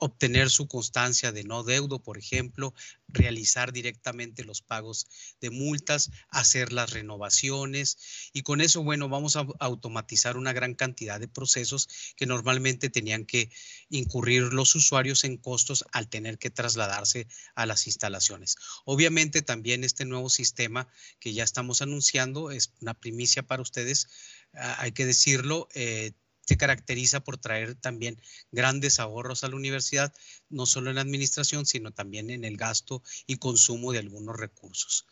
obtener 0.00 0.50
su 0.50 0.66
constancia 0.66 1.30
de 1.30 1.44
no 1.44 1.62
deudo, 1.62 2.02
por 2.02 2.18
ejemplo, 2.18 2.74
realizar 3.08 3.70
directamente 3.70 4.44
los 4.44 4.62
pagos 4.62 5.06
de 5.40 5.50
multas, 5.50 6.10
hacer 6.30 6.72
las 6.72 6.90
renovaciones 6.90 7.98
y 8.32 8.42
con 8.42 8.62
eso, 8.62 8.82
bueno, 8.82 9.08
vamos 9.08 9.36
a 9.36 9.46
automatizar 9.60 10.36
una 10.38 10.54
gran 10.54 10.74
cantidad 10.74 11.20
de 11.20 11.28
procesos 11.28 11.88
que 12.16 12.26
normalmente 12.26 12.88
tenían 12.88 13.26
que 13.26 13.50
incurrir 13.90 14.54
los 14.54 14.74
usuarios 14.74 15.24
en 15.24 15.36
costos 15.36 15.84
al 15.92 16.08
tener 16.08 16.38
que 16.38 16.50
trasladarse 16.50 17.28
a 17.54 17.66
las 17.66 17.86
instalaciones. 17.86 18.56
Obviamente 18.86 19.42
también 19.42 19.84
este 19.84 20.06
nuevo 20.06 20.30
sistema 20.30 20.88
que 21.18 21.34
ya 21.34 21.44
estamos 21.44 21.82
anunciando 21.82 22.50
es 22.50 22.72
una 22.80 22.94
primicia 22.94 23.42
para 23.42 23.62
ustedes, 23.62 24.08
ah, 24.54 24.76
hay 24.78 24.92
que 24.92 25.04
decirlo. 25.04 25.68
Eh, 25.74 26.12
se 26.46 26.56
caracteriza 26.56 27.20
por 27.20 27.38
traer 27.38 27.74
también 27.74 28.20
grandes 28.50 28.98
ahorros 28.98 29.44
a 29.44 29.48
la 29.48 29.56
universidad, 29.56 30.12
no 30.48 30.66
solo 30.66 30.90
en 30.90 30.96
la 30.96 31.02
administración, 31.02 31.66
sino 31.66 31.92
también 31.92 32.30
en 32.30 32.44
el 32.44 32.56
gasto 32.56 33.02
y 33.26 33.36
consumo 33.36 33.92
de 33.92 34.00
algunos 34.00 34.36
recursos. 34.36 35.06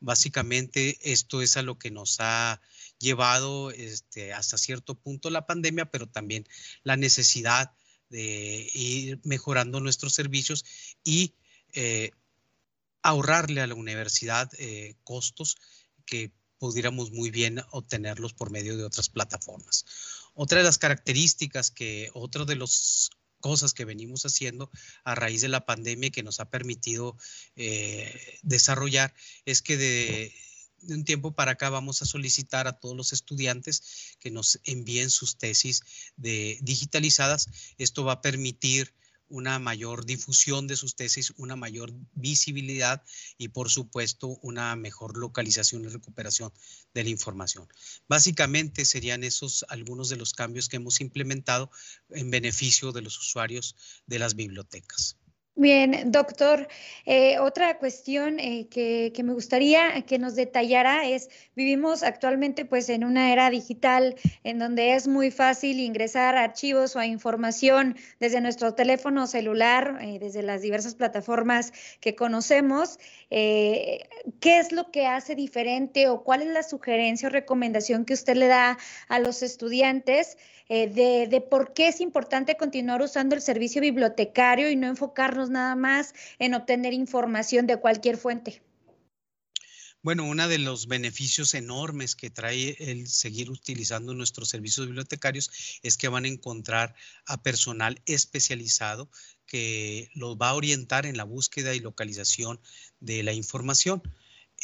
Básicamente 0.00 0.98
esto 1.02 1.42
es 1.42 1.56
a 1.56 1.62
lo 1.62 1.78
que 1.78 1.90
nos 1.90 2.16
ha 2.20 2.60
llevado 2.98 3.70
este, 3.70 4.32
hasta 4.32 4.58
cierto 4.58 4.94
punto 4.94 5.30
la 5.30 5.46
pandemia, 5.46 5.90
pero 5.90 6.08
también 6.08 6.46
la 6.82 6.96
necesidad 6.96 7.72
de 8.10 8.70
ir 8.72 9.20
mejorando 9.24 9.80
nuestros 9.80 10.14
servicios 10.14 10.64
y 11.02 11.34
eh, 11.72 12.10
ahorrarle 13.02 13.60
a 13.60 13.66
la 13.66 13.74
universidad 13.74 14.50
eh, 14.58 14.94
costos 15.04 15.56
que 16.06 16.32
pudiéramos 16.58 17.10
muy 17.10 17.30
bien 17.30 17.62
obtenerlos 17.70 18.32
por 18.32 18.50
medio 18.50 18.76
de 18.76 18.84
otras 18.84 19.08
plataformas. 19.08 19.84
Otra 20.34 20.58
de 20.58 20.64
las 20.64 20.78
características 20.78 21.70
que, 21.70 22.10
otra 22.12 22.44
de 22.44 22.56
las 22.56 23.10
cosas 23.40 23.74
que 23.74 23.84
venimos 23.84 24.24
haciendo 24.24 24.70
a 25.04 25.14
raíz 25.14 25.42
de 25.42 25.48
la 25.48 25.66
pandemia 25.66 26.10
que 26.10 26.22
nos 26.22 26.40
ha 26.40 26.48
permitido 26.50 27.16
eh, 27.56 28.38
desarrollar 28.42 29.14
es 29.44 29.60
que 29.60 29.76
de, 29.76 30.34
un 30.88 31.04
tiempo 31.04 31.32
para 31.32 31.52
acá 31.52 31.70
vamos 31.70 32.02
a 32.02 32.06
solicitar 32.06 32.66
a 32.66 32.78
todos 32.78 32.96
los 32.96 33.12
estudiantes 33.12 34.16
que 34.18 34.30
nos 34.30 34.60
envíen 34.64 35.10
sus 35.10 35.36
tesis 35.36 35.82
digitalizadas. 36.16 37.48
Esto 37.78 38.04
va 38.04 38.14
a 38.14 38.22
permitir 38.22 38.94
una 39.28 39.58
mayor 39.58 40.04
difusión 40.04 40.66
de 40.66 40.76
sus 40.76 40.96
tesis, 40.96 41.32
una 41.36 41.56
mayor 41.56 41.92
visibilidad 42.14 43.02
y 43.38 43.48
por 43.48 43.70
supuesto 43.70 44.38
una 44.42 44.76
mejor 44.76 45.16
localización 45.16 45.84
y 45.84 45.88
recuperación 45.88 46.52
de 46.92 47.04
la 47.04 47.10
información. 47.10 47.68
Básicamente 48.08 48.84
serían 48.84 49.24
esos 49.24 49.64
algunos 49.68 50.08
de 50.08 50.16
los 50.16 50.32
cambios 50.32 50.68
que 50.68 50.76
hemos 50.76 51.00
implementado 51.00 51.70
en 52.10 52.30
beneficio 52.30 52.92
de 52.92 53.02
los 53.02 53.18
usuarios 53.18 53.76
de 54.06 54.18
las 54.18 54.34
bibliotecas. 54.34 55.16
Bien, 55.56 56.10
doctor, 56.10 56.66
eh, 57.06 57.38
otra 57.38 57.78
cuestión 57.78 58.40
eh, 58.40 58.66
que, 58.68 59.12
me 59.22 59.32
gustaría 59.34 60.02
que 60.02 60.18
nos 60.18 60.34
detallara 60.34 61.06
es, 61.06 61.30
vivimos 61.54 62.02
actualmente 62.02 62.64
pues 62.64 62.88
en 62.88 63.04
una 63.04 63.32
era 63.32 63.50
digital 63.50 64.16
en 64.42 64.58
donde 64.58 64.94
es 64.94 65.06
muy 65.06 65.30
fácil 65.30 65.78
ingresar 65.78 66.36
archivos 66.36 66.96
o 66.96 67.02
información 67.04 67.96
desde 68.18 68.40
nuestro 68.40 68.74
teléfono 68.74 69.28
celular, 69.28 69.98
eh, 70.00 70.18
desde 70.18 70.42
las 70.42 70.60
diversas 70.60 70.96
plataformas 70.96 71.72
que 72.00 72.16
conocemos. 72.16 72.98
¿Qué 73.30 74.08
es 74.42 74.72
lo 74.72 74.90
que 74.90 75.06
hace 75.06 75.34
diferente 75.34 76.08
o 76.08 76.24
cuál 76.24 76.42
es 76.42 76.48
la 76.48 76.62
sugerencia 76.62 77.28
o 77.28 77.32
recomendación 77.32 78.04
que 78.04 78.14
usted 78.14 78.36
le 78.36 78.46
da 78.46 78.78
a 79.08 79.18
los 79.18 79.42
estudiantes? 79.42 80.36
De, 80.68 81.46
por 81.50 81.74
qué 81.74 81.88
es 81.88 82.00
importante 82.00 82.56
continuar 82.56 83.02
usando 83.02 83.34
el 83.34 83.42
servicio 83.42 83.82
bibliotecario 83.82 84.70
y 84.70 84.76
no 84.76 84.86
enfocarnos 84.86 85.43
nada 85.50 85.76
más 85.76 86.14
en 86.38 86.54
obtener 86.54 86.92
información 86.92 87.66
de 87.66 87.78
cualquier 87.78 88.16
fuente. 88.16 88.62
Bueno, 90.04 90.24
uno 90.24 90.46
de 90.48 90.58
los 90.58 90.86
beneficios 90.86 91.54
enormes 91.54 92.14
que 92.14 92.28
trae 92.28 92.76
el 92.78 93.08
seguir 93.08 93.48
utilizando 93.48 94.12
nuestros 94.12 94.50
servicios 94.50 94.86
bibliotecarios 94.86 95.50
es 95.82 95.96
que 95.96 96.08
van 96.08 96.26
a 96.26 96.28
encontrar 96.28 96.94
a 97.24 97.42
personal 97.42 98.02
especializado 98.04 99.08
que 99.46 100.10
los 100.14 100.36
va 100.36 100.50
a 100.50 100.54
orientar 100.54 101.06
en 101.06 101.16
la 101.16 101.24
búsqueda 101.24 101.74
y 101.74 101.80
localización 101.80 102.60
de 103.00 103.22
la 103.22 103.32
información. 103.32 104.02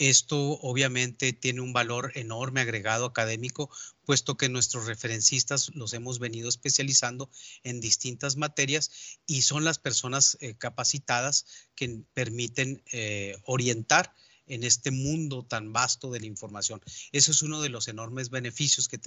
Esto 0.00 0.58
obviamente 0.62 1.34
tiene 1.34 1.60
un 1.60 1.74
valor 1.74 2.12
enorme 2.14 2.62
agregado 2.62 3.04
académico, 3.04 3.68
puesto 4.06 4.38
que 4.38 4.48
nuestros 4.48 4.86
referencistas 4.86 5.70
los 5.74 5.92
hemos 5.92 6.18
venido 6.18 6.48
especializando 6.48 7.28
en 7.64 7.82
distintas 7.82 8.38
materias 8.38 8.90
y 9.26 9.42
son 9.42 9.62
las 9.62 9.78
personas 9.78 10.38
eh, 10.40 10.54
capacitadas 10.56 11.44
que 11.74 12.00
permiten 12.14 12.82
eh, 12.92 13.36
orientar 13.44 14.14
en 14.46 14.64
este 14.64 14.90
mundo 14.90 15.44
tan 15.44 15.74
vasto 15.74 16.10
de 16.10 16.20
la 16.20 16.26
información. 16.26 16.80
Eso 17.12 17.30
es 17.30 17.42
uno 17.42 17.60
de 17.60 17.68
los 17.68 17.86
enormes 17.86 18.30
beneficios 18.30 18.88
que, 18.88 18.98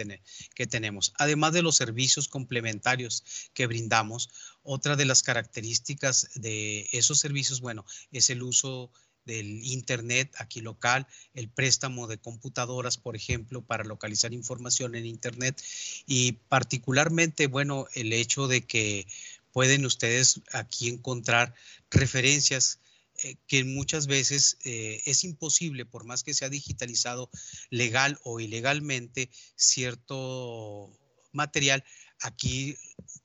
que 0.53 0.67
tenemos. 0.67 1.11
Además 1.17 1.53
de 1.53 1.63
los 1.63 1.75
servicios 1.75 2.27
complementarios 2.27 3.23
que 3.55 3.65
brindamos, 3.65 4.29
otra 4.61 4.95
de 4.95 5.05
las 5.05 5.23
características 5.23 6.29
de 6.35 6.87
esos 6.91 7.17
servicios, 7.17 7.61
bueno, 7.61 7.83
es 8.11 8.29
el 8.29 8.43
uso 8.43 8.91
del 9.25 9.63
Internet 9.63 10.31
aquí 10.37 10.61
local, 10.61 11.07
el 11.33 11.49
préstamo 11.49 12.07
de 12.07 12.17
computadoras, 12.17 12.97
por 12.97 13.15
ejemplo, 13.15 13.61
para 13.61 13.83
localizar 13.83 14.33
información 14.33 14.95
en 14.95 15.05
Internet. 15.05 15.61
Y 16.05 16.33
particularmente, 16.49 17.47
bueno, 17.47 17.87
el 17.93 18.13
hecho 18.13 18.47
de 18.47 18.61
que 18.61 19.07
pueden 19.51 19.85
ustedes 19.85 20.41
aquí 20.51 20.89
encontrar 20.89 21.53
referencias 21.91 22.79
eh, 23.23 23.35
que 23.47 23.63
muchas 23.63 24.07
veces 24.07 24.57
eh, 24.65 25.01
es 25.05 25.23
imposible, 25.23 25.85
por 25.85 26.03
más 26.03 26.23
que 26.23 26.33
sea 26.33 26.49
digitalizado 26.49 27.29
legal 27.69 28.19
o 28.23 28.39
ilegalmente, 28.39 29.29
cierto 29.55 30.91
material, 31.31 31.83
aquí 32.23 32.77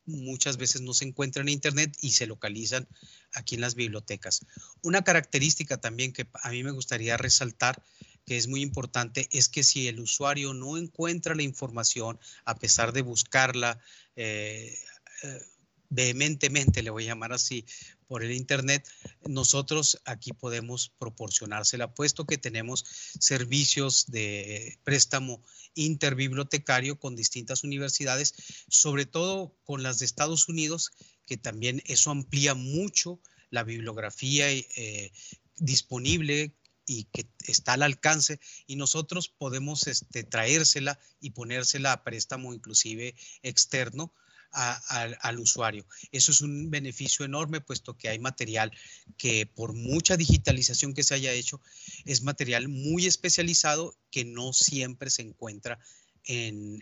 muchas 0.07 0.57
veces 0.57 0.83
no 0.83 0.93
se 0.93 1.05
encuentra 1.05 1.43
en 1.43 1.49
Internet 1.49 1.97
y 2.01 2.11
se 2.11 2.27
localizan 2.27 2.87
aquí 3.33 3.55
en 3.55 3.61
las 3.61 3.75
bibliotecas. 3.75 4.45
Una 4.83 5.03
característica 5.03 5.81
también 5.81 6.13
que 6.13 6.27
a 6.43 6.51
mí 6.51 6.63
me 6.63 6.73
gustaría 6.73 7.17
resaltar, 7.17 7.83
que 8.27 8.37
es 8.37 8.49
muy 8.49 8.61
importante, 8.61 9.29
es 9.31 9.49
que 9.49 9.63
si 9.63 9.89
el 9.89 10.01
usuario 10.01 10.53
no 10.53 10.77
encuentra 10.77 11.35
la 11.35 11.43
información, 11.43 12.19
a 12.45 12.57
pesar 12.57 12.93
de 12.93 13.03
buscarla 13.03 13.79
eh, 14.17 14.77
eh, 15.23 15.43
vehementemente, 15.89 16.83
le 16.83 16.91
voy 16.91 17.05
a 17.05 17.09
llamar 17.09 17.33
así, 17.33 17.65
por 18.09 18.25
el 18.25 18.33
Internet, 18.33 18.89
nosotros 19.27 20.01
aquí 20.05 20.33
podemos 20.33 20.89
proporcionársela, 20.99 21.95
puesto 21.95 22.27
que 22.27 22.39
tenemos 22.39 22.85
servicios 23.21 24.07
de 24.07 24.79
préstamo 24.83 25.43
interbibliotecario 25.75 26.99
con 26.99 27.15
distintas 27.15 27.63
universidades, 27.63 28.35
sobre 28.69 29.07
todo 29.07 29.55
con 29.63 29.83
las 29.83 29.99
de 29.99 30.07
Estados 30.07 30.49
Unidos, 30.49 30.91
que 31.27 31.37
también 31.37 31.83
eso 31.85 32.11
amplía 32.11 32.55
mucho 32.55 33.21
la 33.51 33.63
bibliografía 33.63 34.51
eh, 34.51 35.13
disponible 35.57 36.55
y 36.87 37.05
que 37.05 37.29
está 37.47 37.75
al 37.75 37.83
alcance 37.83 38.41
y 38.67 38.77
nosotros 38.77 39.29
podemos 39.29 39.87
este, 39.87 40.25
traérsela 40.25 40.99
y 41.21 41.31
ponérsela 41.31 41.93
a 41.93 42.03
préstamo 42.03 42.55
inclusive 42.55 43.15
externo 43.43 44.15
al 44.53 45.39
usuario. 45.39 45.87
Eso 46.11 46.33
es 46.33 46.41
un 46.41 46.71
beneficio 46.71 47.25
enorme, 47.25 47.61
puesto 47.61 47.97
que 47.97 48.09
hay 48.09 48.19
material 48.19 48.73
que 49.17 49.47
por 49.47 49.73
mucha 49.73 50.17
digitalización 50.17 50.95
que 50.95 51.05
se 51.05 51.15
haya 51.15 51.33
hecho, 51.33 51.61
es 52.05 52.23
material 52.23 52.69
muy 52.69 53.07
especializado 53.07 53.97
que 54.11 54.25
no 54.25 54.53
siempre 54.53 55.11
se 55.11 55.23
encuentra 55.23 55.79
en, 56.25 56.81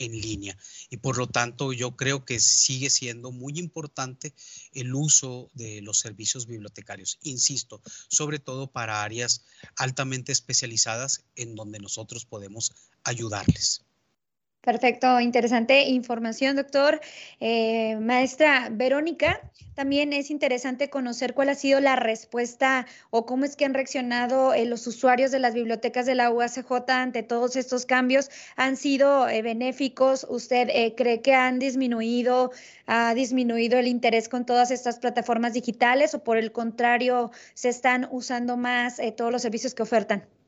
en 0.00 0.20
línea. 0.20 0.56
Y 0.88 0.96
por 0.96 1.18
lo 1.18 1.28
tanto, 1.28 1.72
yo 1.72 1.94
creo 1.94 2.24
que 2.24 2.40
sigue 2.40 2.90
siendo 2.90 3.30
muy 3.30 3.58
importante 3.58 4.34
el 4.72 4.94
uso 4.94 5.50
de 5.52 5.82
los 5.82 5.98
servicios 5.98 6.46
bibliotecarios, 6.46 7.18
insisto, 7.22 7.80
sobre 8.08 8.38
todo 8.38 8.72
para 8.72 9.02
áreas 9.04 9.44
altamente 9.76 10.32
especializadas 10.32 11.24
en 11.36 11.54
donde 11.54 11.78
nosotros 11.78 12.24
podemos 12.24 12.72
ayudarles. 13.04 13.84
Perfecto, 14.62 15.20
interesante 15.20 15.84
información, 15.84 16.54
doctor. 16.54 17.00
Eh, 17.40 17.96
maestra 17.96 18.68
Verónica, 18.70 19.40
también 19.74 20.12
es 20.12 20.30
interesante 20.30 20.90
conocer 20.90 21.32
cuál 21.32 21.48
ha 21.48 21.54
sido 21.54 21.80
la 21.80 21.96
respuesta 21.96 22.86
o 23.08 23.24
cómo 23.24 23.46
es 23.46 23.56
que 23.56 23.64
han 23.64 23.72
reaccionado 23.72 24.52
eh, 24.52 24.66
los 24.66 24.86
usuarios 24.86 25.30
de 25.30 25.38
las 25.38 25.54
bibliotecas 25.54 26.04
de 26.04 26.14
la 26.14 26.30
UACJ 26.30 26.90
ante 26.90 27.22
todos 27.22 27.56
estos 27.56 27.86
cambios. 27.86 28.28
¿Han 28.56 28.76
sido 28.76 29.30
eh, 29.30 29.40
benéficos? 29.40 30.26
¿Usted 30.28 30.68
cree 30.94 31.22
que 31.22 31.32
han 31.32 31.58
disminuido, 31.58 32.50
ha 32.86 33.14
disminuido 33.14 33.78
el 33.78 33.86
interés 33.86 34.28
con 34.28 34.44
todas 34.44 34.70
estas 34.70 34.98
plataformas 34.98 35.54
digitales 35.54 36.12
o 36.12 36.22
por 36.22 36.36
el 36.36 36.52
contrario, 36.52 37.30
se 37.54 37.70
están 37.70 38.08
usando 38.10 38.58
más 38.58 39.00
todos 39.16 39.32
los 39.32 39.40
servicios 39.40 39.74
que 39.74 39.84
ofertan? 39.84 40.39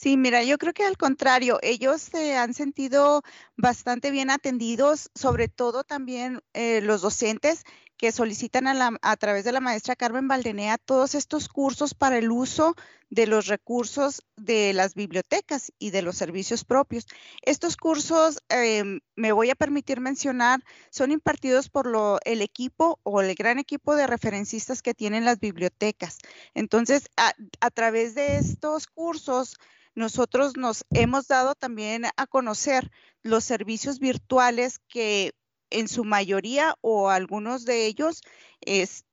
Sí, 0.00 0.16
mira, 0.16 0.44
yo 0.44 0.58
creo 0.58 0.72
que 0.72 0.84
al 0.84 0.96
contrario, 0.96 1.58
ellos 1.60 2.00
se 2.02 2.36
han 2.36 2.54
sentido 2.54 3.22
bastante 3.56 4.12
bien 4.12 4.30
atendidos, 4.30 5.10
sobre 5.12 5.48
todo 5.48 5.82
también 5.82 6.40
eh, 6.54 6.80
los 6.82 7.00
docentes 7.00 7.64
que 7.96 8.12
solicitan 8.12 8.68
a, 8.68 8.96
a, 9.02 9.16
través 9.16 9.42
de 9.42 9.50
la 9.50 9.58
maestra 9.58 9.96
Carmen 9.96 10.28
Valdenea 10.28 10.78
todos 10.78 11.16
estos 11.16 11.48
cursos 11.48 11.94
para 11.94 12.16
el 12.16 12.30
uso 12.30 12.76
de 13.10 13.26
los 13.26 13.48
recursos 13.48 14.22
de 14.36 14.72
las 14.72 14.94
bibliotecas 14.94 15.72
y 15.80 15.90
de 15.90 16.02
los 16.02 16.16
servicios 16.16 16.64
propios. 16.64 17.08
Estos 17.42 17.76
cursos, 17.76 18.38
em, 18.50 19.00
me 19.16 19.32
voy 19.32 19.50
a 19.50 19.56
permitir 19.56 20.00
mencionar, 20.00 20.62
son 20.92 21.10
impartidos 21.10 21.70
por 21.70 21.90
el 22.24 22.40
equipo 22.40 23.00
o 23.02 23.20
el 23.20 23.34
gran 23.34 23.58
equipo 23.58 23.96
de 23.96 24.06
referencistas 24.06 24.80
que 24.80 24.94
tienen 24.94 25.24
las 25.24 25.40
bibliotecas. 25.40 26.18
Entonces, 26.54 27.08
a 27.16 27.70
través 27.70 28.14
de 28.14 28.36
estos 28.36 28.86
cursos, 28.86 29.56
nosotros 29.98 30.56
nos 30.56 30.84
hemos 30.90 31.26
dado 31.26 31.54
también 31.54 32.06
a 32.16 32.26
conocer 32.26 32.90
los 33.22 33.44
servicios 33.44 33.98
virtuales 33.98 34.78
que 34.88 35.32
en 35.70 35.88
su 35.88 36.04
mayoría 36.04 36.76
o 36.80 37.10
algunos 37.10 37.64
de 37.64 37.86
ellos 37.86 38.22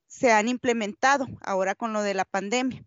se 0.08 0.32
han 0.32 0.48
implementado 0.48 1.28
ahora 1.42 1.76
con 1.76 1.92
lo 1.92 2.02
de 2.02 2.14
la 2.14 2.24
pandemia. 2.24 2.86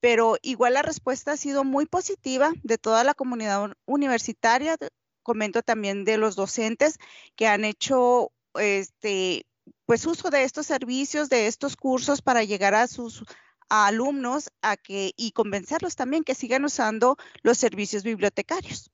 Pero 0.00 0.36
igual 0.42 0.74
la 0.74 0.82
respuesta 0.82 1.32
ha 1.32 1.36
sido 1.36 1.64
muy 1.64 1.86
positiva 1.86 2.52
de 2.62 2.78
toda 2.78 3.02
la 3.02 3.14
comunidad 3.14 3.72
universitaria. 3.84 4.76
Comento 5.24 5.62
también 5.62 6.04
de 6.04 6.18
los 6.18 6.36
docentes 6.36 6.98
que 7.34 7.48
han 7.48 7.64
hecho 7.64 8.30
este 8.54 9.44
pues 9.84 10.06
uso 10.06 10.30
de 10.30 10.44
estos 10.44 10.66
servicios, 10.66 11.28
de 11.28 11.46
estos 11.46 11.76
cursos 11.76 12.22
para 12.22 12.44
llegar 12.44 12.74
a 12.74 12.86
sus 12.86 13.24
a 13.68 13.86
alumnos 13.86 14.50
a 14.62 14.76
que, 14.76 15.12
y 15.16 15.32
convencerlos 15.32 15.96
también 15.96 16.24
que 16.24 16.34
sigan 16.34 16.64
usando 16.64 17.16
los 17.42 17.58
servicios 17.58 18.02
bibliotecarios. 18.02 18.90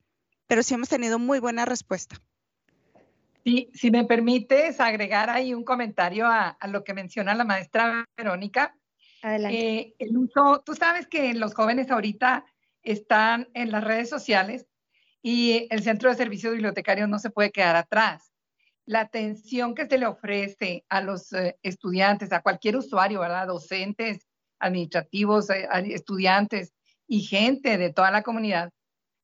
Pero 0.46 0.62
sí 0.62 0.74
hemos 0.74 0.88
tenido 0.88 1.18
muy 1.18 1.40
buena 1.40 1.64
respuesta. 1.64 2.20
Sí, 3.44 3.70
si 3.74 3.90
me 3.90 4.04
permites 4.04 4.80
agregar 4.80 5.28
ahí 5.28 5.52
un 5.52 5.64
comentario 5.64 6.26
a, 6.26 6.56
lo 6.68 6.82
que 6.82 6.94
menciona 6.94 7.34
la 7.34 7.44
maestra 7.44 8.06
Verónica. 8.16 8.74
Adelante. 9.22 9.78
Eh, 9.78 9.94
el 9.98 10.16
uso, 10.16 10.62
tú 10.64 10.74
sabes 10.74 11.06
que 11.06 11.34
los 11.34 11.54
jóvenes 11.54 11.90
ahorita 11.90 12.46
están 12.82 13.48
en 13.54 13.70
las 13.70 13.84
redes 13.84 14.08
sociales 14.08 14.66
y 15.22 15.66
el 15.70 15.82
Centro 15.82 16.10
de 16.10 16.16
Servicios 16.16 16.52
Bibliotecarios 16.52 17.08
no 17.08 17.18
se 17.18 17.30
puede 17.30 17.50
quedar 17.50 17.76
atrás. 17.76 18.32
La 18.86 19.00
atención 19.00 19.74
que 19.74 19.86
se 19.86 19.98
le 19.98 20.06
ofrece 20.06 20.84
a 20.88 21.00
los 21.00 21.32
eh, 21.32 21.58
estudiantes, 21.62 22.32
a 22.32 22.42
cualquier 22.42 22.76
usuario, 22.76 23.20
¿verdad? 23.20 23.46
Docentes, 23.46 24.26
administrativos, 24.64 25.50
eh, 25.50 25.68
estudiantes 25.90 26.72
y 27.06 27.22
gente 27.22 27.76
de 27.78 27.92
toda 27.92 28.10
la 28.10 28.22
comunidad 28.22 28.72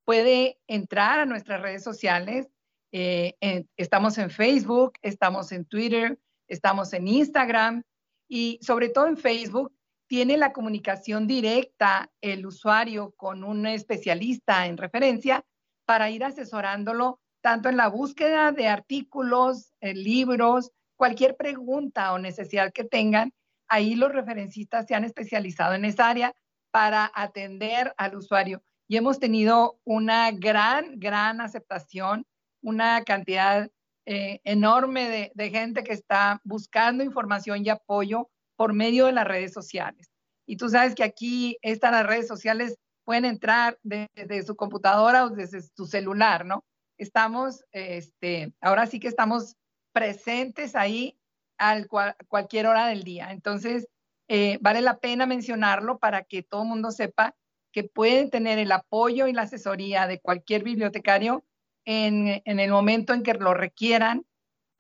puede 0.05 0.59
entrar 0.67 1.21
a 1.21 1.27
nuestras 1.27 1.63
redes 1.63 1.83
sociales. 1.83 2.49
Eh, 2.93 3.37
estamos 3.77 4.19
en 4.19 4.31
Facebook, 4.31 4.93
estamos 5.03 5.53
en 5.53 5.65
Twitter, 5.65 6.19
estamos 6.49 6.93
en 6.93 7.09
Instagram 7.09 7.83
y 8.29 8.59
sobre 8.63 8.89
todo 8.89 9.07
en 9.07 9.17
Facebook 9.17 9.73
tiene 10.09 10.37
la 10.37 10.53
comunicación 10.53 11.27
directa 11.27 12.11
el 12.21 12.45
usuario 12.45 13.13
con 13.17 13.45
un 13.45 13.67
especialista 13.67 14.67
en 14.67 14.77
referencia 14.77 15.45
para 15.85 16.11
ir 16.11 16.25
asesorándolo 16.25 17.21
tanto 17.41 17.69
en 17.69 17.77
la 17.77 17.89
búsqueda 17.89 18.53
de 18.53 18.69
artículos, 18.69 19.73
libros, 19.81 20.73
cualquier 20.97 21.37
pregunta 21.37 22.13
o 22.13 22.19
necesidad 22.19 22.73
que 22.73 22.85
tengan 22.85 23.33
ahí 23.71 23.95
los 23.95 24.13
referencistas 24.13 24.87
se 24.87 24.95
han 24.95 25.05
especializado 25.05 25.75
en 25.75 25.87
esa 25.87 26.11
área 26.11 26.35
para 26.71 27.11
atender 27.15 27.95
al 27.97 28.17
usuario 28.17 28.63
y 28.91 28.97
hemos 28.97 29.21
tenido 29.21 29.79
una 29.85 30.33
gran, 30.33 30.99
gran 30.99 31.41
aceptación, 31.41 32.27
una 32.61 33.05
cantidad 33.05 33.71
eh, 34.05 34.41
enorme 34.43 35.31
de, 35.33 35.51
gente 35.51 35.85
que 35.85 35.93
está 35.93 36.41
buscando 36.43 37.05
información 37.05 37.65
y 37.65 37.69
apoyo 37.69 38.29
por 38.57 38.73
medio 38.73 39.07
de 39.07 39.13
las 39.13 39.29
redes 39.29 39.53
sociales. 39.53 40.11
Y 40.45 40.57
tú 40.57 40.69
sabes 40.69 40.97
que 40.97 41.05
aquí 41.05 41.57
están 41.63 41.93
las 41.93 42.05
redes 42.05 42.27
sociales, 42.27 42.77
pueden 43.05 43.25
entrar 43.25 43.79
desde 43.85 44.43
su 44.43 44.57
computadora 44.57 45.25
o 45.25 45.31
desde 45.31 45.63
su 45.63 45.87
celular, 45.87 46.45
¿no? 46.45 46.65
Estamos, 46.99 47.65
este, 47.71 48.53
ahora 48.61 48.89
sí 48.89 48.99
que 48.99 49.07
estamos 49.07 49.55
presentes 49.93 50.75
ahí 50.75 51.20
a 51.61 51.85
cualquier 52.27 52.67
hora 52.67 52.87
del 52.89 53.05
día. 53.05 53.31
Entonces, 53.31 53.87
eh, 54.29 54.59
vale 54.61 54.81
la 54.81 54.99
pena 54.99 55.27
mencionarlo 55.27 55.99
para 55.99 56.23
que 56.23 56.43
todo 56.43 56.63
el 56.63 56.69
mundo 56.69 56.91
sepa 56.91 57.37
que 57.73 57.85
pueden 57.85 58.31
tener 58.31 58.59
el 58.59 58.73
apoyo 58.73 59.29
y 59.29 59.33
la 59.33 59.43
asesoría 59.43 60.07
de 60.07 60.21
cualquier 60.21 60.65
bibliotecario 60.65 61.45
en, 61.85 62.43
el 62.45 62.71
momento 62.71 63.13
en 63.13 63.23
que 63.23 63.35
lo 63.35 63.55
requieran 63.55 64.25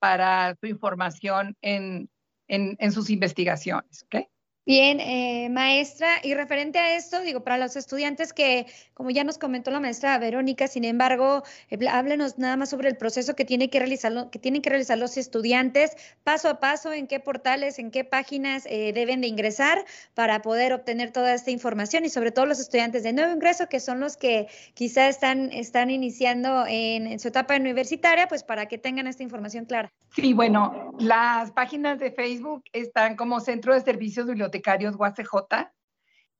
para 0.00 0.56
su 0.60 0.66
información 0.66 1.56
en, 1.60 2.08
en 2.48 2.92
sus 2.92 3.10
investigaciones. 3.10 4.06
Bien, 4.66 5.00
eh, 5.00 5.48
maestra, 5.50 6.20
y 6.22 6.34
referente 6.34 6.78
a 6.78 6.94
esto, 6.94 7.22
digo, 7.22 7.42
para 7.42 7.56
los 7.56 7.76
estudiantes 7.76 8.34
que, 8.34 8.66
como 8.92 9.08
ya 9.08 9.24
nos 9.24 9.38
comentó 9.38 9.70
la 9.70 9.80
maestra 9.80 10.18
Verónica, 10.18 10.68
sin 10.68 10.84
embargo, 10.84 11.42
eh, 11.70 11.78
háblenos 11.88 12.38
nada 12.38 12.58
más 12.58 12.68
sobre 12.68 12.90
el 12.90 12.98
proceso 12.98 13.34
que, 13.34 13.46
tiene 13.46 13.70
que, 13.70 13.78
realizar, 13.78 14.28
que 14.30 14.38
tienen 14.38 14.60
que 14.60 14.68
realizar 14.68 14.98
los 14.98 15.16
estudiantes, 15.16 15.96
paso 16.24 16.50
a 16.50 16.60
paso, 16.60 16.92
en 16.92 17.06
qué 17.06 17.20
portales, 17.20 17.78
en 17.78 17.90
qué 17.90 18.04
páginas 18.04 18.66
eh, 18.66 18.92
deben 18.92 19.22
de 19.22 19.28
ingresar 19.28 19.82
para 20.12 20.42
poder 20.42 20.74
obtener 20.74 21.10
toda 21.10 21.32
esta 21.32 21.50
información 21.50 22.04
y 22.04 22.10
sobre 22.10 22.30
todo 22.30 22.44
los 22.44 22.60
estudiantes 22.60 23.02
de 23.02 23.14
nuevo 23.14 23.32
ingreso, 23.32 23.66
que 23.66 23.80
son 23.80 23.98
los 23.98 24.18
que 24.18 24.46
quizá 24.74 25.08
están, 25.08 25.50
iniciando 25.90 26.66
en, 26.68 27.06
en 27.06 27.18
su 27.18 27.28
etapa 27.28 27.56
universitaria, 27.56 28.28
pues 28.28 28.44
para 28.44 28.66
que 28.66 28.76
tengan 28.76 29.06
esta 29.06 29.22
información 29.22 29.64
clara. 29.64 29.90
Sí, 30.14 30.34
bueno, 30.34 30.92
las 30.98 31.50
páginas 31.52 31.98
de 31.98 32.10
Facebook 32.10 32.64
están 32.72 33.16
como 33.16 33.40
Centro 33.40 33.72
de 33.72 33.80
Servicios 33.80 34.26
Bibliotecarios 34.26 34.49
Bibliotecarios 34.50 34.96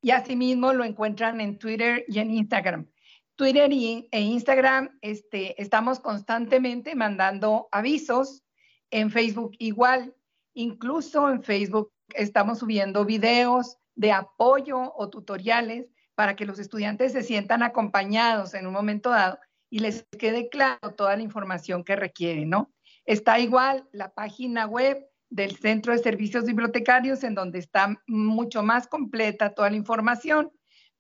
y 0.03 0.11
asimismo 0.11 0.73
lo 0.73 0.85
encuentran 0.85 1.40
en 1.40 1.59
Twitter 1.59 2.05
y 2.09 2.18
en 2.18 2.31
Instagram. 2.31 2.87
Twitter 3.37 3.73
y, 3.73 4.09
e 4.11 4.20
Instagram 4.20 4.99
este, 5.01 5.61
estamos 5.61 6.01
constantemente 6.01 6.94
mandando 6.94 7.68
avisos, 7.73 8.42
en 8.90 9.11
Facebook 9.11 9.53
igual, 9.59 10.14
incluso 10.53 11.31
en 11.31 11.42
Facebook 11.42 11.92
estamos 12.14 12.59
subiendo 12.59 13.05
videos 13.05 13.79
de 13.94 14.12
apoyo 14.12 14.92
o 14.96 15.09
tutoriales 15.09 15.90
para 16.14 16.35
que 16.35 16.44
los 16.44 16.59
estudiantes 16.59 17.12
se 17.12 17.23
sientan 17.23 17.62
acompañados 17.62 18.55
en 18.55 18.66
un 18.66 18.73
momento 18.73 19.11
dado 19.11 19.38
y 19.70 19.79
les 19.79 20.05
quede 20.18 20.49
claro 20.49 20.94
toda 20.96 21.16
la 21.16 21.23
información 21.23 21.85
que 21.85 21.96
requieren, 21.96 22.51
¿no? 22.51 22.73
Está 23.07 23.38
igual 23.38 23.88
la 23.92 24.12
página 24.12 24.66
web 24.66 25.10
del 25.31 25.57
Centro 25.57 25.93
de 25.93 26.01
Servicios 26.01 26.45
Bibliotecarios, 26.45 27.25
en 27.25 27.35
donde 27.35 27.61
está 27.61 27.97
mucho 28.07 28.62
más 28.62 28.87
completa 28.88 29.55
toda 29.55 29.71
la 29.71 29.77
información, 29.77 30.51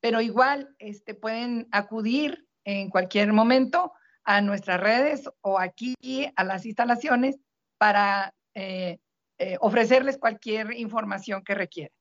pero 0.00 0.20
igual 0.20 0.74
este, 0.78 1.14
pueden 1.14 1.68
acudir 1.72 2.46
en 2.64 2.88
cualquier 2.90 3.32
momento 3.32 3.92
a 4.24 4.40
nuestras 4.40 4.80
redes 4.80 5.28
o 5.40 5.58
aquí 5.58 5.96
a 6.36 6.44
las 6.44 6.64
instalaciones 6.64 7.38
para 7.78 8.32
eh, 8.54 8.98
eh, 9.38 9.56
ofrecerles 9.60 10.18
cualquier 10.18 10.78
información 10.78 11.42
que 11.42 11.54
requieran. 11.54 11.92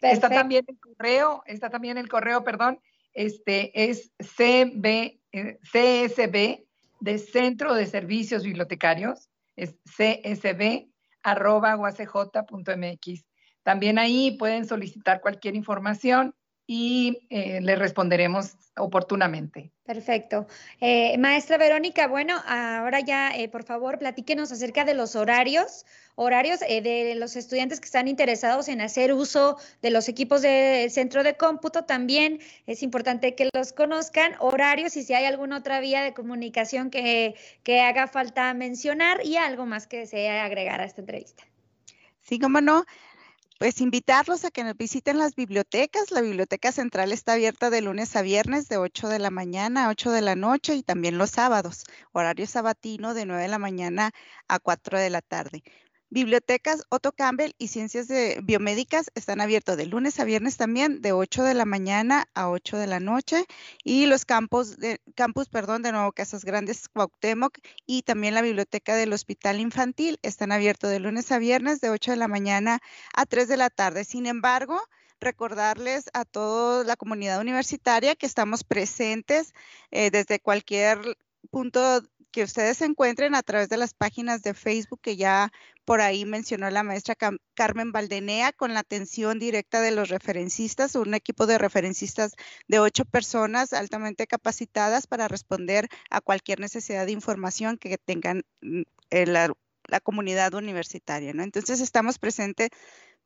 Está 0.00 0.28
también 0.28 0.64
el 0.68 0.78
correo, 0.78 1.42
está 1.46 1.70
también 1.70 1.98
el 1.98 2.08
correo, 2.08 2.44
perdón, 2.44 2.80
este 3.14 3.90
es 3.90 4.12
CB, 4.18 5.18
eh, 5.32 5.58
CSB 5.62 6.64
de 7.00 7.18
Centro 7.18 7.74
de 7.74 7.86
Servicios 7.86 8.44
Bibliotecarios, 8.44 9.28
es 9.56 9.74
CSB 9.84 10.87
arroba 11.30 11.76
También 13.62 13.98
ahí 13.98 14.36
pueden 14.38 14.66
solicitar 14.66 15.20
cualquier 15.20 15.54
información 15.54 16.34
y 16.70 17.26
eh, 17.30 17.62
le 17.62 17.76
responderemos 17.76 18.54
oportunamente. 18.76 19.72
Perfecto. 19.86 20.46
Eh, 20.82 21.16
maestra 21.16 21.56
Verónica, 21.56 22.08
bueno, 22.08 22.34
ahora 22.46 23.00
ya, 23.00 23.34
eh, 23.34 23.48
por 23.48 23.64
favor, 23.64 23.98
platíquenos 23.98 24.52
acerca 24.52 24.84
de 24.84 24.92
los 24.92 25.16
horarios, 25.16 25.86
horarios 26.14 26.60
de 26.60 27.14
los 27.16 27.36
estudiantes 27.36 27.80
que 27.80 27.86
están 27.86 28.06
interesados 28.06 28.68
en 28.68 28.82
hacer 28.82 29.14
uso 29.14 29.56
de 29.80 29.90
los 29.90 30.10
equipos 30.10 30.42
del 30.42 30.90
centro 30.90 31.24
de 31.24 31.38
cómputo. 31.38 31.86
También 31.86 32.38
es 32.66 32.82
importante 32.82 33.34
que 33.34 33.48
los 33.54 33.72
conozcan, 33.72 34.34
horarios 34.38 34.94
y 34.98 35.04
si 35.04 35.14
hay 35.14 35.24
alguna 35.24 35.56
otra 35.56 35.80
vía 35.80 36.02
de 36.02 36.12
comunicación 36.12 36.90
que, 36.90 37.34
que 37.62 37.80
haga 37.80 38.08
falta 38.08 38.52
mencionar 38.52 39.24
y 39.24 39.38
algo 39.38 39.64
más 39.64 39.86
que 39.86 40.00
desee 40.00 40.38
agregar 40.38 40.82
a 40.82 40.84
esta 40.84 41.00
entrevista. 41.00 41.44
Sí, 42.20 42.38
cómo 42.38 42.60
no 42.60 42.84
pues 43.58 43.80
invitarlos 43.80 44.44
a 44.44 44.50
que 44.50 44.64
nos 44.64 44.76
visiten 44.76 45.18
las 45.18 45.34
bibliotecas. 45.34 46.12
La 46.12 46.20
biblioteca 46.20 46.72
central 46.72 47.12
está 47.12 47.32
abierta 47.34 47.70
de 47.70 47.82
lunes 47.82 48.14
a 48.16 48.22
viernes 48.22 48.68
de 48.68 48.76
8 48.78 49.08
de 49.08 49.18
la 49.18 49.30
mañana 49.30 49.86
a 49.86 49.90
8 49.90 50.12
de 50.12 50.22
la 50.22 50.36
noche 50.36 50.76
y 50.76 50.82
también 50.84 51.18
los 51.18 51.30
sábados, 51.30 51.84
horario 52.12 52.46
sabatino 52.46 53.14
de 53.14 53.26
9 53.26 53.42
de 53.42 53.48
la 53.48 53.58
mañana 53.58 54.12
a 54.46 54.60
4 54.60 54.98
de 55.00 55.10
la 55.10 55.22
tarde. 55.22 55.62
Bibliotecas 56.10 56.84
Otto 56.88 57.12
Campbell 57.12 57.52
y 57.58 57.68
Ciencias 57.68 58.08
de 58.08 58.40
Biomédicas 58.42 59.10
están 59.14 59.40
abiertos 59.40 59.76
de 59.76 59.86
lunes 59.86 60.18
a 60.18 60.24
viernes 60.24 60.56
también, 60.56 61.02
de 61.02 61.12
8 61.12 61.42
de 61.42 61.54
la 61.54 61.66
mañana 61.66 62.28
a 62.34 62.48
8 62.48 62.78
de 62.78 62.86
la 62.86 62.98
noche. 62.98 63.44
Y 63.84 64.06
los 64.06 64.24
campus, 64.24 64.78
de, 64.78 65.00
campus 65.14 65.48
perdón, 65.48 65.82
de 65.82 65.92
Nuevo 65.92 66.12
Casas 66.12 66.44
Grandes, 66.44 66.88
Cuauhtémoc 66.88 67.58
y 67.86 68.02
también 68.02 68.34
la 68.34 68.42
Biblioteca 68.42 68.96
del 68.96 69.12
Hospital 69.12 69.60
Infantil 69.60 70.18
están 70.22 70.50
abiertos 70.50 70.90
de 70.90 71.00
lunes 71.00 71.30
a 71.30 71.38
viernes, 71.38 71.80
de 71.80 71.90
8 71.90 72.12
de 72.12 72.16
la 72.16 72.28
mañana 72.28 72.80
a 73.14 73.26
3 73.26 73.46
de 73.46 73.56
la 73.58 73.68
tarde. 73.68 74.04
Sin 74.04 74.26
embargo, 74.26 74.80
recordarles 75.20 76.08
a 76.14 76.24
toda 76.24 76.84
la 76.84 76.96
comunidad 76.96 77.40
universitaria 77.40 78.14
que 78.14 78.26
estamos 78.26 78.64
presentes 78.64 79.52
eh, 79.90 80.10
desde 80.10 80.40
cualquier 80.40 81.18
punto 81.50 82.02
que 82.30 82.42
ustedes 82.42 82.80
encuentren 82.82 83.34
a 83.34 83.42
través 83.42 83.68
de 83.68 83.76
las 83.76 83.94
páginas 83.94 84.42
de 84.42 84.54
Facebook 84.54 85.00
que 85.00 85.16
ya 85.16 85.50
por 85.84 86.02
ahí 86.02 86.26
mencionó 86.26 86.68
la 86.68 86.82
maestra 86.82 87.16
Carmen 87.54 87.92
Valdenea 87.92 88.52
con 88.52 88.74
la 88.74 88.80
atención 88.80 89.38
directa 89.38 89.80
de 89.80 89.90
los 89.90 90.10
referencistas, 90.10 90.94
un 90.94 91.14
equipo 91.14 91.46
de 91.46 91.56
referencistas 91.56 92.34
de 92.66 92.78
ocho 92.78 93.06
personas 93.06 93.72
altamente 93.72 94.26
capacitadas 94.26 95.06
para 95.06 95.28
responder 95.28 95.88
a 96.10 96.20
cualquier 96.20 96.60
necesidad 96.60 97.06
de 97.06 97.12
información 97.12 97.78
que 97.78 97.96
tengan 97.96 98.44
mm, 98.60 98.82
en 99.10 99.32
la, 99.32 99.50
comunidad 100.02 100.52
universitaria. 100.52 101.32
¿no? 101.32 101.42
Entonces 101.42 101.80
estamos 101.80 102.18
presentes 102.18 102.68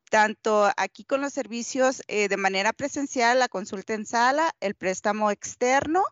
tanto 0.08 0.70
aquí 0.76 1.04
con 1.04 1.20
los 1.20 1.32
servicios 1.32 2.02
eh, 2.06 2.28
de 2.28 2.36
manera 2.36 2.72
presencial, 2.72 3.40
la 3.40 3.48
consulta 3.48 3.94
en 3.94 4.06
sala, 4.06 4.54
el 4.60 4.76
préstamo 4.76 5.32
externo, 5.32 6.04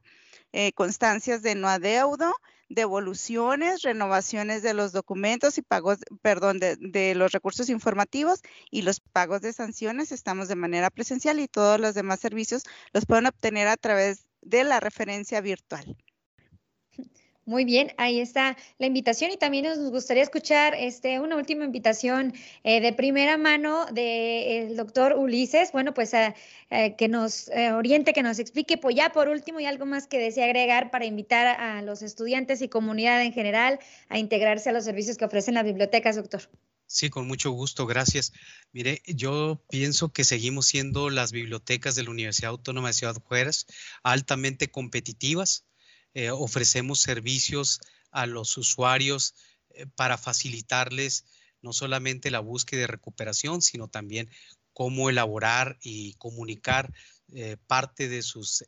eh, 0.52 0.72
constancias 0.72 1.42
de 1.42 1.54
no 1.54 1.68
adeudo, 1.68 2.34
devoluciones, 2.68 3.82
renovaciones 3.82 4.62
de 4.62 4.74
los 4.74 4.92
documentos 4.92 5.58
y 5.58 5.62
pagos, 5.62 5.98
perdón, 6.22 6.58
de, 6.60 7.14
los 7.14 7.32
recursos 7.32 7.68
informativos 7.68 8.40
y 8.70 8.82
los 8.82 9.00
pagos 9.00 9.42
de 9.42 9.52
sanciones. 9.52 10.12
Estamos 10.12 10.48
de 10.48 10.56
manera 10.56 10.90
presencial 10.90 11.40
y 11.40 11.48
todos 11.48 11.80
los 11.80 11.94
demás 11.94 12.20
servicios 12.20 12.62
los 12.92 13.06
pueden 13.06 13.26
obtener 13.26 13.68
a 13.68 13.76
través 13.76 14.26
de 14.40 14.64
la 14.64 14.80
referencia 14.80 15.40
virtual. 15.40 15.96
Muy 17.46 17.64
bien, 17.64 17.92
ahí 17.96 18.20
está 18.20 18.56
la 18.78 18.86
invitación 18.86 19.30
y 19.30 19.36
también 19.38 19.64
nos 19.64 19.78
gustaría 19.90 20.22
escuchar 20.22 20.74
este, 20.74 21.20
una 21.20 21.36
última 21.36 21.64
invitación 21.64 22.34
eh, 22.64 22.80
de 22.80 22.92
primera 22.92 23.38
mano 23.38 23.86
del 23.86 24.76
doctor 24.76 25.14
Ulises, 25.14 25.72
bueno, 25.72 25.94
pues 25.94 26.12
eh, 26.14 26.34
que 26.96 27.08
nos 27.08 27.48
eh, 27.48 27.72
oriente, 27.72 28.12
que 28.12 28.22
nos 28.22 28.38
explique, 28.38 28.76
pues 28.76 28.94
ya 28.94 29.10
por 29.10 29.28
último 29.28 29.58
y 29.58 29.64
algo 29.64 29.86
más 29.86 30.06
que 30.06 30.18
desea 30.18 30.44
agregar 30.44 30.90
para 30.90 31.06
invitar 31.06 31.46
a 31.58 31.80
los 31.82 32.02
estudiantes 32.02 32.60
y 32.60 32.68
comunidad 32.68 33.22
en 33.22 33.32
general 33.32 33.80
a 34.10 34.18
integrarse 34.18 34.68
a 34.68 34.72
los 34.72 34.84
servicios 34.84 35.16
que 35.16 35.24
ofrecen 35.24 35.54
las 35.54 35.64
bibliotecas, 35.64 36.16
doctor. 36.16 36.42
Sí, 36.86 37.08
con 37.08 37.26
mucho 37.26 37.52
gusto, 37.52 37.86
gracias. 37.86 38.32
Mire, 38.72 39.00
yo 39.06 39.64
pienso 39.70 40.12
que 40.12 40.24
seguimos 40.24 40.66
siendo 40.66 41.08
las 41.08 41.32
bibliotecas 41.32 41.94
de 41.94 42.02
la 42.02 42.10
Universidad 42.10 42.50
Autónoma 42.50 42.88
de 42.88 42.94
Ciudad 42.94 43.16
Juárez 43.22 43.66
altamente 44.02 44.70
competitivas 44.70 45.69
eh, 46.14 46.30
ofrecemos 46.30 47.00
servicios 47.00 47.80
a 48.10 48.26
los 48.26 48.56
usuarios 48.56 49.34
eh, 49.70 49.86
para 49.94 50.18
facilitarles 50.18 51.24
no 51.62 51.72
solamente 51.72 52.30
la 52.30 52.40
búsqueda 52.40 52.80
de 52.80 52.86
recuperación, 52.88 53.62
sino 53.62 53.88
también 53.88 54.30
cómo 54.72 55.10
elaborar 55.10 55.78
y 55.82 56.14
comunicar 56.14 56.92
eh, 57.32 57.56
parte 57.66 58.08
de 58.08 58.22
sus 58.22 58.64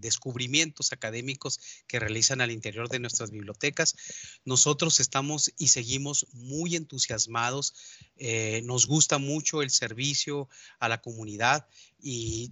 descubrimientos 0.00 0.90
académicos 0.90 1.60
que 1.86 2.00
realizan 2.00 2.40
al 2.40 2.50
interior 2.50 2.88
de 2.88 2.98
nuestras 2.98 3.30
bibliotecas. 3.30 3.94
Nosotros 4.44 4.98
estamos 4.98 5.52
y 5.58 5.68
seguimos 5.68 6.26
muy 6.32 6.74
entusiasmados, 6.74 7.72
nos 8.64 8.88
gusta 8.88 9.18
mucho 9.18 9.62
el 9.62 9.70
servicio 9.70 10.48
a 10.80 10.88
la 10.88 11.00
comunidad 11.00 11.68
y 12.00 12.50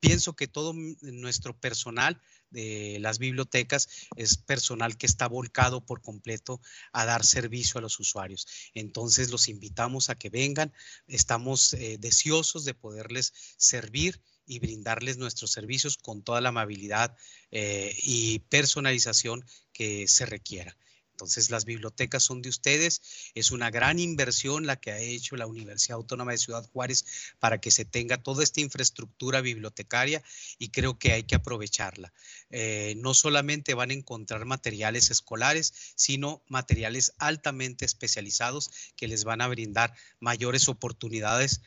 pienso 0.00 0.34
que 0.34 0.48
todo 0.48 0.74
nuestro 1.00 1.58
personal 1.58 2.20
de 2.50 2.98
las 3.00 3.18
bibliotecas 3.18 3.88
es 4.16 4.36
personal 4.36 4.96
que 4.96 5.06
está 5.06 5.28
volcado 5.28 5.84
por 5.84 6.00
completo 6.00 6.60
a 6.92 7.04
dar 7.04 7.24
servicio 7.24 7.78
a 7.78 7.82
los 7.82 8.00
usuarios. 8.00 8.46
Entonces 8.74 9.30
los 9.30 9.48
invitamos 9.48 10.10
a 10.10 10.14
que 10.14 10.30
vengan, 10.30 10.72
estamos 11.06 11.74
eh, 11.74 11.98
deseosos 11.98 12.64
de 12.64 12.74
poderles 12.74 13.32
servir 13.56 14.20
y 14.46 14.60
brindarles 14.60 15.18
nuestros 15.18 15.50
servicios 15.52 15.98
con 15.98 16.22
toda 16.22 16.40
la 16.40 16.48
amabilidad 16.48 17.14
eh, 17.50 17.94
y 18.02 18.38
personalización 18.40 19.44
que 19.72 20.08
se 20.08 20.24
requiera. 20.24 20.76
Entonces, 21.18 21.50
las 21.50 21.64
bibliotecas 21.64 22.22
son 22.22 22.42
de 22.42 22.48
ustedes. 22.48 23.02
Es 23.34 23.50
una 23.50 23.72
gran 23.72 23.98
inversión 23.98 24.66
la 24.66 24.76
que 24.76 24.92
ha 24.92 25.00
hecho 25.00 25.34
la 25.34 25.48
Universidad 25.48 25.96
Autónoma 25.96 26.30
de 26.30 26.38
Ciudad 26.38 26.64
Juárez 26.70 27.34
para 27.40 27.58
que 27.58 27.72
se 27.72 27.84
tenga 27.84 28.22
toda 28.22 28.44
esta 28.44 28.60
infraestructura 28.60 29.40
bibliotecaria 29.40 30.22
y 30.58 30.68
creo 30.68 30.96
que 30.96 31.10
hay 31.10 31.24
que 31.24 31.34
aprovecharla. 31.34 32.12
Eh, 32.50 32.94
no 32.98 33.14
solamente 33.14 33.74
van 33.74 33.90
a 33.90 33.94
encontrar 33.94 34.44
materiales 34.44 35.10
escolares, 35.10 35.74
sino 35.96 36.40
materiales 36.46 37.12
altamente 37.18 37.84
especializados 37.84 38.70
que 38.94 39.08
les 39.08 39.24
van 39.24 39.40
a 39.40 39.48
brindar 39.48 39.92
mayores 40.20 40.68
oportunidades 40.68 41.62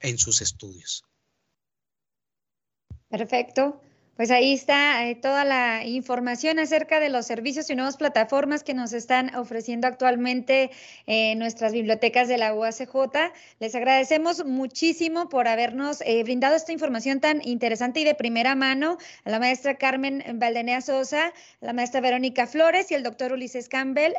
en 0.00 0.16
sus 0.16 0.40
estudios. 0.40 1.04
Perfecto. 3.10 3.82
Pues 4.16 4.30
ahí 4.30 4.54
está 4.54 5.06
eh, 5.06 5.14
toda 5.14 5.44
la 5.44 5.84
información 5.84 6.58
acerca 6.58 7.00
de 7.00 7.10
los 7.10 7.26
servicios 7.26 7.68
y 7.68 7.74
nuevas 7.74 7.98
plataformas 7.98 8.64
que 8.64 8.72
nos 8.72 8.94
están 8.94 9.34
ofreciendo 9.36 9.86
actualmente 9.86 10.70
eh, 11.06 11.34
nuestras 11.34 11.74
bibliotecas 11.74 12.26
de 12.26 12.38
la 12.38 12.54
UACJ. 12.54 12.88
Les 13.60 13.74
agradecemos 13.74 14.46
muchísimo 14.46 15.28
por 15.28 15.48
habernos 15.48 16.00
eh, 16.00 16.22
brindado 16.22 16.56
esta 16.56 16.72
información 16.72 17.20
tan 17.20 17.46
interesante 17.46 18.00
y 18.00 18.04
de 18.04 18.14
primera 18.14 18.54
mano 18.54 18.96
a 19.24 19.30
la 19.30 19.38
maestra 19.38 19.74
Carmen 19.74 20.24
Valdenea 20.38 20.80
Sosa, 20.80 21.34
la 21.60 21.74
maestra 21.74 22.00
Verónica 22.00 22.46
Flores 22.46 22.90
y 22.90 22.94
el 22.94 23.02
doctor 23.02 23.34
Ulises 23.34 23.68
Campbell. 23.68 24.14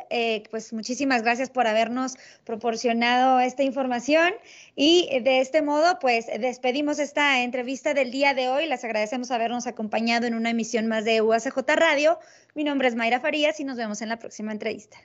pues 0.52 0.72
muchísimas 0.72 1.22
gracias 1.22 1.50
por 1.50 1.66
habernos 1.66 2.16
proporcionado 2.44 3.40
esta 3.40 3.64
información 3.64 4.32
y 4.76 5.08
de 5.22 5.40
este 5.40 5.60
modo, 5.60 5.98
pues 5.98 6.26
despedimos 6.26 7.00
esta 7.00 7.42
entrevista 7.42 7.94
del 7.94 8.12
día 8.12 8.32
de 8.32 8.48
hoy. 8.48 8.68
Les 8.68 8.84
agradecemos 8.84 9.32
habernos 9.32 9.66
acompañado 9.66 9.87
acompañado 9.88 10.26
en 10.26 10.34
una 10.34 10.50
emisión 10.50 10.86
más 10.86 11.06
de 11.06 11.22
UACJ 11.22 11.56
Radio. 11.76 12.18
Mi 12.54 12.62
nombre 12.62 12.88
es 12.88 12.94
Mayra 12.94 13.20
Farías 13.20 13.58
y 13.58 13.64
nos 13.64 13.78
vemos 13.78 14.02
en 14.02 14.10
la 14.10 14.18
próxima 14.18 14.52
entrevista. 14.52 14.98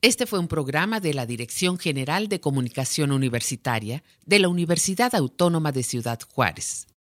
Este 0.00 0.24
fue 0.24 0.38
un 0.38 0.48
programa 0.48 1.00
de 1.00 1.12
la 1.12 1.26
Dirección 1.26 1.78
General 1.78 2.28
de 2.28 2.40
Comunicación 2.40 3.12
Universitaria 3.12 4.02
de 4.24 4.38
la 4.38 4.48
Universidad 4.48 5.14
Autónoma 5.14 5.70
de 5.70 5.82
Ciudad 5.82 6.18
Juárez. 6.34 6.88